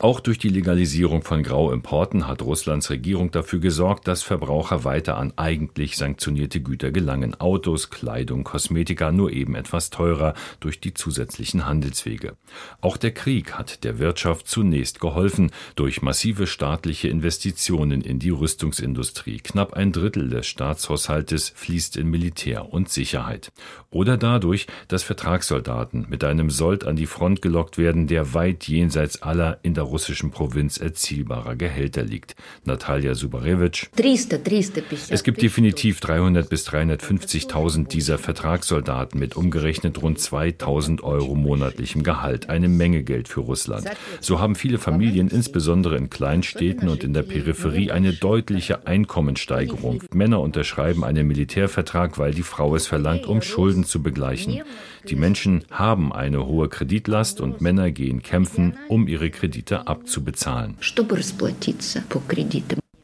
Auch 0.00 0.20
durch 0.20 0.38
die 0.38 0.50
Legalisierung 0.50 1.22
von 1.22 1.42
Grauimporten 1.42 2.28
hat 2.28 2.42
Russlands 2.42 2.90
Regierung 2.90 3.30
dafür 3.30 3.60
gesorgt, 3.60 4.06
dass 4.06 4.22
Verbraucher 4.22 4.84
weiter 4.84 5.16
an 5.16 5.32
eigentlich 5.36 5.96
sanktionierte 5.96 6.49
Güter 6.58 6.90
gelangen. 6.90 7.40
Autos, 7.40 7.90
Kleidung, 7.90 8.42
Kosmetika 8.42 9.12
nur 9.12 9.30
eben 9.30 9.54
etwas 9.54 9.90
teurer 9.90 10.34
durch 10.58 10.80
die 10.80 10.92
zusätzlichen 10.92 11.66
Handelswege. 11.66 12.36
Auch 12.80 12.96
der 12.96 13.12
Krieg 13.12 13.52
hat 13.52 13.84
der 13.84 14.00
Wirtschaft 14.00 14.48
zunächst 14.48 14.98
geholfen 14.98 15.52
durch 15.76 16.02
massive 16.02 16.48
staatliche 16.48 17.06
Investitionen 17.06 18.00
in 18.00 18.18
die 18.18 18.30
Rüstungsindustrie. 18.30 19.38
Knapp 19.38 19.74
ein 19.74 19.92
Drittel 19.92 20.28
des 20.28 20.48
Staatshaushaltes 20.48 21.52
fließt 21.54 21.96
in 21.96 22.08
Militär 22.08 22.72
und 22.72 22.88
Sicherheit. 22.88 23.52
Oder 23.90 24.16
dadurch, 24.16 24.66
dass 24.88 25.04
Vertragssoldaten 25.04 26.06
mit 26.08 26.24
einem 26.24 26.50
Sold 26.50 26.84
an 26.86 26.96
die 26.96 27.06
Front 27.06 27.42
gelockt 27.42 27.78
werden, 27.78 28.06
der 28.06 28.34
weit 28.34 28.66
jenseits 28.66 29.22
aller 29.22 29.58
in 29.62 29.74
der 29.74 29.84
russischen 29.84 30.30
Provinz 30.30 30.78
erzielbarer 30.78 31.56
Gehälter 31.56 32.02
liegt. 32.02 32.34
Natalia 32.64 33.14
Subarewitsch. 33.14 33.88
Es 35.10 35.24
gibt 35.24 35.42
definitiv 35.42 36.00
300 36.00 36.39
bis 36.48 36.66
350.000 36.68 37.88
dieser 37.88 38.18
Vertragssoldaten 38.18 39.18
mit 39.20 39.36
umgerechnet 39.36 40.00
rund 40.00 40.18
2000 40.18 41.02
Euro 41.02 41.34
monatlichem 41.34 42.02
Gehalt. 42.02 42.48
Eine 42.48 42.68
Menge 42.68 43.02
Geld 43.02 43.28
für 43.28 43.40
Russland. 43.40 43.88
So 44.20 44.40
haben 44.40 44.54
viele 44.54 44.78
Familien, 44.78 45.28
insbesondere 45.28 45.96
in 45.96 46.10
Kleinstädten 46.10 46.88
und 46.88 47.04
in 47.04 47.12
der 47.12 47.22
Peripherie, 47.22 47.90
eine 47.90 48.12
deutliche 48.12 48.86
Einkommenssteigerung. 48.86 50.02
Männer 50.12 50.40
unterschreiben 50.40 51.04
einen 51.04 51.26
Militärvertrag, 51.26 52.18
weil 52.18 52.32
die 52.32 52.42
Frau 52.42 52.74
es 52.74 52.86
verlangt, 52.86 53.26
um 53.26 53.42
Schulden 53.42 53.84
zu 53.84 54.02
begleichen. 54.02 54.62
Die 55.08 55.16
Menschen 55.16 55.64
haben 55.70 56.12
eine 56.12 56.46
hohe 56.46 56.68
Kreditlast 56.68 57.40
und 57.40 57.60
Männer 57.60 57.90
gehen 57.90 58.22
kämpfen, 58.22 58.76
um 58.88 59.08
ihre 59.08 59.30
Kredite 59.30 59.86
abzubezahlen. 59.86 60.76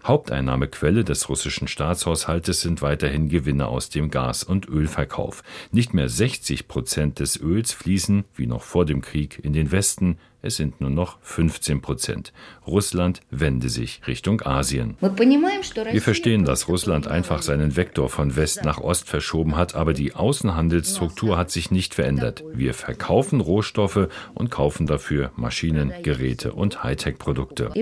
Haupteinnahmequelle 0.07 1.05
des 1.05 1.29
russischen 1.29 1.69
Staatshaushaltes 1.69 2.61
sind 2.61 2.83
weiterhin 2.83 3.29
Gewinne 3.29 3.67
aus 3.67 3.91
dem 3.91 4.11
Gas- 4.11 4.45
und 4.45 4.69
Ölverkauf. 4.69 5.43
Nicht 5.73 5.95
mehr 5.95 6.09
60 6.09 6.69
Prozent 6.69 7.19
des 7.19 7.41
Öls 7.41 7.73
fließen, 7.73 8.25
wie 8.35 8.47
noch 8.47 8.63
vor 8.63 8.85
dem 8.85 9.01
Krieg, 9.01 9.41
in 9.43 9.53
den 9.53 9.73
Westen, 9.73 10.19
es 10.47 10.57
sind 10.57 10.81
nur 10.81 10.91
noch 10.91 11.19
15 11.23 11.83
Prozent. 11.83 12.33
Russland 12.67 13.21
wende 13.31 13.69
sich 13.69 14.01
Richtung 14.07 14.41
Asien. 14.43 14.97
Wir 15.01 16.03
verstehen, 16.03 16.45
dass 16.45 16.69
Russland 16.69 17.09
einfach 17.09 17.43
seinen 17.43 17.77
Vektor 17.77 18.09
von 18.09 18.37
West 18.37 18.65
nach 18.65 18.79
Ost 18.79 19.09
verschoben 19.09 19.57
hat, 19.57 19.75
aber 19.75 19.93
die 19.93 20.15
Außenhandelsstruktur 20.15 21.37
hat 21.37 21.51
sich 21.51 21.71
nicht 21.71 21.95
verändert. 21.95 22.45
Wir 22.55 22.75
verkaufen 22.75 23.41
Rohstoffe 23.41 24.09
und 24.35 24.51
kaufen 24.51 24.87
dafür 24.87 25.33
Maschinen, 25.37 25.93
Geräte 26.03 26.53
und 26.53 26.83
Hightech-Produkte. 26.83 27.73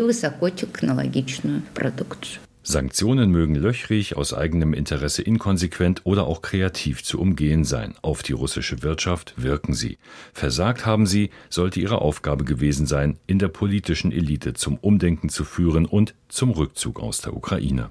Sanktionen 2.67 3.31
mögen 3.31 3.55
löchrig, 3.55 4.17
aus 4.17 4.33
eigenem 4.33 4.73
Interesse 4.73 5.21
inkonsequent 5.21 6.01
oder 6.05 6.27
auch 6.27 6.41
kreativ 6.41 7.05
zu 7.05 7.21
umgehen 7.21 7.65
sein. 7.65 7.95
Auf 8.01 8.23
die 8.23 8.33
russische 8.33 8.83
Wirtschaft 8.83 9.35
wirken 9.37 9.75
sie. 9.75 9.99
Versagt 10.33 10.87
haben 10.87 11.07
sie, 11.07 11.29
sollte 11.51 11.81
ihre 11.81 12.01
Aufgabe 12.01 12.45
gewesen 12.45 12.87
sein, 12.87 13.19
in 13.27 13.39
der 13.39 13.49
politischen 13.49 14.13
Elite 14.13 14.55
zum 14.55 14.79
Umdenken 14.79 15.29
zu 15.29 15.45
führen 15.45 15.85
und 15.85 16.15
zum 16.29 16.51
Rückzug 16.51 17.01
aus 17.01 17.21
der 17.21 17.37
Ukraine. 17.37 17.91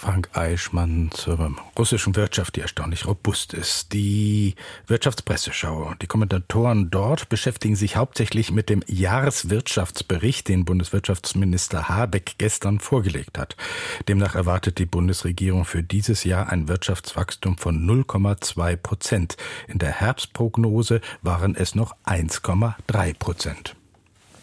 Frank 0.00 0.30
Eichmann 0.32 1.10
zur 1.12 1.54
russischen 1.78 2.16
Wirtschaft, 2.16 2.56
die 2.56 2.62
erstaunlich 2.62 3.06
robust 3.06 3.52
ist. 3.52 3.92
Die 3.92 4.54
Wirtschaftspresseschau, 4.86 5.92
die 6.00 6.06
Kommentatoren 6.06 6.90
dort 6.90 7.28
beschäftigen 7.28 7.76
sich 7.76 7.96
hauptsächlich 7.96 8.50
mit 8.50 8.70
dem 8.70 8.82
Jahreswirtschaftsbericht, 8.86 10.48
den 10.48 10.64
Bundeswirtschaftsminister 10.64 11.90
Habeck 11.90 12.36
gestern 12.38 12.80
vorgelegt 12.80 13.36
hat. 13.36 13.56
Demnach 14.08 14.36
erwartet 14.36 14.78
die 14.78 14.86
Bundesregierung 14.86 15.66
für 15.66 15.82
dieses 15.82 16.24
Jahr 16.24 16.48
ein 16.48 16.66
Wirtschaftswachstum 16.66 17.58
von 17.58 17.86
0,2 17.86 18.76
Prozent. 18.76 19.36
In 19.68 19.78
der 19.78 19.92
Herbstprognose 19.92 21.02
waren 21.20 21.54
es 21.54 21.74
noch 21.74 21.94
1,3 22.06 23.18
Prozent. 23.18 23.76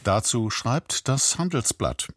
Dazu 0.03 0.51
schreibt 0.51 1.07
das 1.07 1.39
Handelsblatt. 1.39 2.09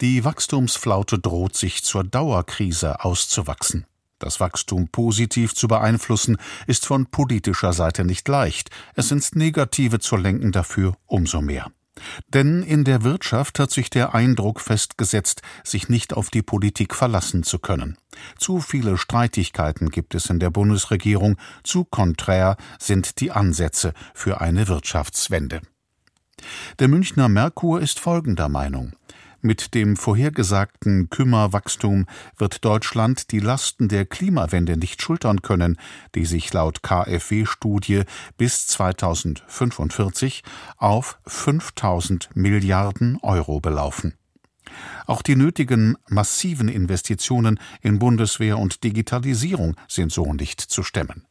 Die 0.00 0.24
Wachstumsflaute 0.24 1.18
droht 1.18 1.56
sich 1.56 1.84
zur 1.84 2.04
Dauerkrise 2.04 3.04
auszuwachsen. 3.04 3.84
Das 4.18 4.40
Wachstum 4.40 4.88
positiv 4.88 5.54
zu 5.54 5.68
beeinflussen, 5.68 6.38
ist 6.66 6.86
von 6.86 7.06
politischer 7.06 7.74
Seite 7.74 8.04
nicht 8.04 8.26
leicht. 8.26 8.70
Es 8.94 9.10
ins 9.10 9.34
Negative 9.34 9.98
zu 9.98 10.16
lenken 10.16 10.52
dafür 10.52 10.94
umso 11.06 11.42
mehr. 11.42 11.70
Denn 12.32 12.62
in 12.62 12.84
der 12.84 13.02
Wirtschaft 13.02 13.58
hat 13.58 13.70
sich 13.70 13.90
der 13.90 14.14
Eindruck 14.14 14.60
festgesetzt, 14.60 15.42
sich 15.64 15.90
nicht 15.90 16.14
auf 16.14 16.30
die 16.30 16.42
Politik 16.42 16.94
verlassen 16.94 17.42
zu 17.42 17.58
können. 17.58 17.98
Zu 18.38 18.60
viele 18.60 18.96
Streitigkeiten 18.96 19.90
gibt 19.90 20.14
es 20.14 20.30
in 20.30 20.38
der 20.38 20.50
Bundesregierung, 20.50 21.36
zu 21.62 21.84
konträr 21.84 22.56
sind 22.78 23.20
die 23.20 23.32
Ansätze 23.32 23.92
für 24.14 24.40
eine 24.40 24.66
Wirtschaftswende. 24.66 25.60
Der 26.78 26.88
Münchner 26.88 27.28
Merkur 27.28 27.80
ist 27.80 28.00
folgender 28.00 28.48
Meinung. 28.48 28.94
Mit 29.42 29.74
dem 29.74 29.96
vorhergesagten 29.96 31.08
Kümmerwachstum 31.08 32.04
wird 32.36 32.62
Deutschland 32.62 33.30
die 33.30 33.40
Lasten 33.40 33.88
der 33.88 34.04
Klimawende 34.04 34.76
nicht 34.76 35.00
schultern 35.00 35.40
können, 35.40 35.78
die 36.14 36.26
sich 36.26 36.52
laut 36.52 36.82
KfW-Studie 36.82 38.02
bis 38.36 38.66
2045 38.66 40.42
auf 40.76 41.18
5000 41.26 42.28
Milliarden 42.34 43.18
Euro 43.22 43.60
belaufen. 43.60 44.12
Auch 45.06 45.22
die 45.22 45.36
nötigen 45.36 45.96
massiven 46.06 46.68
Investitionen 46.68 47.58
in 47.80 47.98
Bundeswehr 47.98 48.58
und 48.58 48.84
Digitalisierung 48.84 49.74
sind 49.88 50.12
so 50.12 50.34
nicht 50.34 50.60
zu 50.60 50.82
stemmen. 50.82 51.24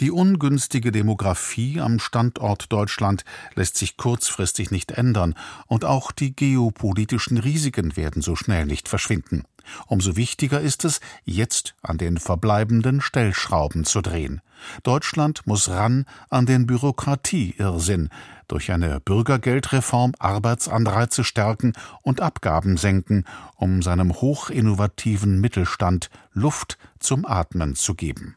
Die 0.00 0.10
ungünstige 0.10 0.92
Demografie 0.92 1.80
am 1.80 1.98
Standort 1.98 2.72
Deutschland 2.72 3.24
lässt 3.54 3.76
sich 3.76 3.96
kurzfristig 3.96 4.70
nicht 4.70 4.92
ändern, 4.92 5.34
und 5.66 5.84
auch 5.84 6.12
die 6.12 6.34
geopolitischen 6.34 7.38
Risiken 7.38 7.96
werden 7.96 8.22
so 8.22 8.36
schnell 8.36 8.66
nicht 8.66 8.88
verschwinden. 8.88 9.44
Umso 9.86 10.16
wichtiger 10.16 10.60
ist 10.60 10.84
es, 10.84 11.00
jetzt 11.24 11.74
an 11.82 11.98
den 11.98 12.18
verbleibenden 12.18 13.00
Stellschrauben 13.00 13.84
zu 13.84 14.00
drehen. 14.00 14.40
Deutschland 14.82 15.46
muss 15.46 15.68
ran 15.68 16.04
an 16.30 16.46
den 16.46 16.66
Bürokratieirrsinn, 16.66 18.08
durch 18.48 18.70
eine 18.70 19.00
Bürgergeldreform 19.00 20.12
Arbeitsanreize 20.18 21.24
stärken 21.24 21.72
und 22.02 22.20
Abgaben 22.20 22.76
senken, 22.76 23.24
um 23.56 23.82
seinem 23.82 24.12
hochinnovativen 24.12 25.40
Mittelstand 25.40 26.10
Luft 26.32 26.78
zum 26.98 27.24
Atmen 27.24 27.74
zu 27.74 27.94
geben. 27.94 28.36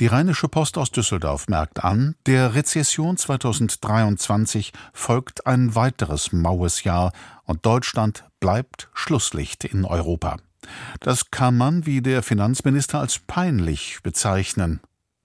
Die 0.00 0.06
Rheinische 0.06 0.48
Post 0.48 0.78
aus 0.78 0.90
Düsseldorf 0.90 1.48
merkt 1.48 1.84
an, 1.84 2.16
der 2.26 2.54
Rezession 2.54 3.16
2023 3.16 4.72
folgt 4.92 5.46
ein 5.46 5.74
weiteres 5.74 6.32
maues 6.32 6.84
Jahr 6.84 7.12
und 7.44 7.66
Deutschland 7.66 8.24
bleibt 8.40 8.88
Schlusslicht 8.94 9.64
in 9.64 9.84
Europa. 9.84 10.36
Das 11.00 11.30
kann 11.30 11.56
man, 11.56 11.86
wie 11.86 12.02
der 12.02 12.22
Finanzminister, 12.22 13.00
als 13.00 13.18
peinlich 13.18 14.00
bezeichnen. 14.02 14.80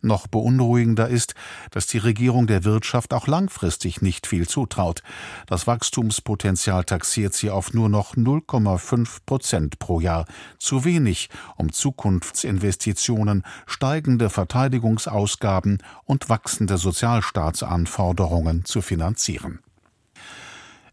Noch 0.06 0.28
beunruhigender 0.28 1.08
ist, 1.08 1.34
dass 1.72 1.88
die 1.88 1.98
Regierung 1.98 2.46
der 2.46 2.63
Wirtschaft 2.63 3.12
auch 3.12 3.26
langfristig 3.26 4.04
nicht 4.04 4.28
viel 4.28 4.48
zutraut. 4.48 5.02
Das 5.48 5.65
Wachstumspotenzial 5.65 6.84
taxiert 6.84 7.34
sie 7.34 7.50
auf 7.50 7.74
nur 7.74 7.89
noch 7.89 8.13
0,5 8.15 9.18
Prozent 9.26 9.80
pro 9.80 10.00
Jahr. 10.00 10.26
Zu 10.60 10.86
wenig, 10.86 11.30
um 11.58 11.72
Zukunftsinvestitionen, 11.72 13.44
steigende 13.65 14.30
Verteidigungsausgaben 14.30 15.82
und 16.04 16.30
wachsende 16.30 16.78
Sozialstaatsanforderungen 16.78 18.63
zu 18.63 18.84
finanzieren. 18.84 19.64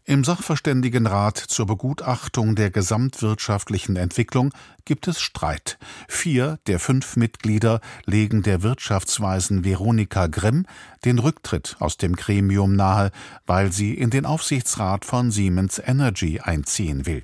Im 0.05 0.25
Sachverständigenrat 0.25 1.37
zur 1.37 1.65
Begutachtung 1.65 2.55
der 2.55 2.71
gesamtwirtschaftlichen 2.71 3.95
Entwicklung 3.95 4.53
gibt 4.83 5.07
es 5.07 5.21
Streit. 5.21 5.79
Vier 6.09 6.59
der 6.67 6.79
fünf 6.79 7.15
Mitglieder 7.15 7.79
legen 8.05 8.43
der 8.43 8.63
Wirtschaftsweisen 8.63 9.63
Veronika 9.63 10.27
Grimm 10.27 10.65
den 11.05 11.19
Rücktritt 11.19 11.77
aus 11.79 11.95
dem 11.95 12.17
Gremium 12.17 12.75
nahe, 12.75 13.11
weil 13.45 13.71
sie 13.71 13.93
in 13.93 14.09
den 14.09 14.25
Aufsichtsrat 14.25 15.05
von 15.05 15.31
Siemens 15.31 15.79
Energy 15.79 16.41
einziehen 16.41 17.05
will. 17.05 17.23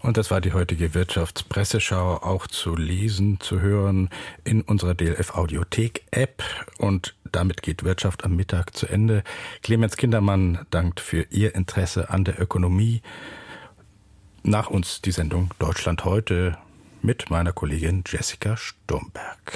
Und 0.00 0.16
das 0.16 0.30
war 0.30 0.40
die 0.40 0.52
heutige 0.52 0.94
Wirtschaftspresseschau, 0.94 2.16
auch 2.16 2.46
zu 2.46 2.76
lesen, 2.76 3.40
zu 3.40 3.60
hören 3.60 4.08
in 4.44 4.62
unserer 4.62 4.94
DLF 4.94 5.34
Audiothek 5.34 6.04
App. 6.10 6.42
Und 6.78 7.14
damit 7.32 7.62
geht 7.62 7.84
Wirtschaft 7.84 8.24
am 8.24 8.36
Mittag 8.36 8.76
zu 8.76 8.86
Ende. 8.86 9.22
Clemens 9.62 9.96
Kindermann 9.96 10.66
dankt 10.70 11.00
für 11.00 11.22
Ihr 11.30 11.54
Interesse 11.54 12.10
an 12.10 12.24
der 12.24 12.40
Ökonomie. 12.40 13.02
Nach 14.42 14.70
uns 14.70 15.02
die 15.02 15.10
Sendung 15.10 15.50
Deutschland 15.58 16.04
heute 16.04 16.56
mit 17.02 17.30
meiner 17.30 17.52
Kollegin 17.52 18.04
Jessica 18.06 18.56
Sturmberg. 18.56 19.52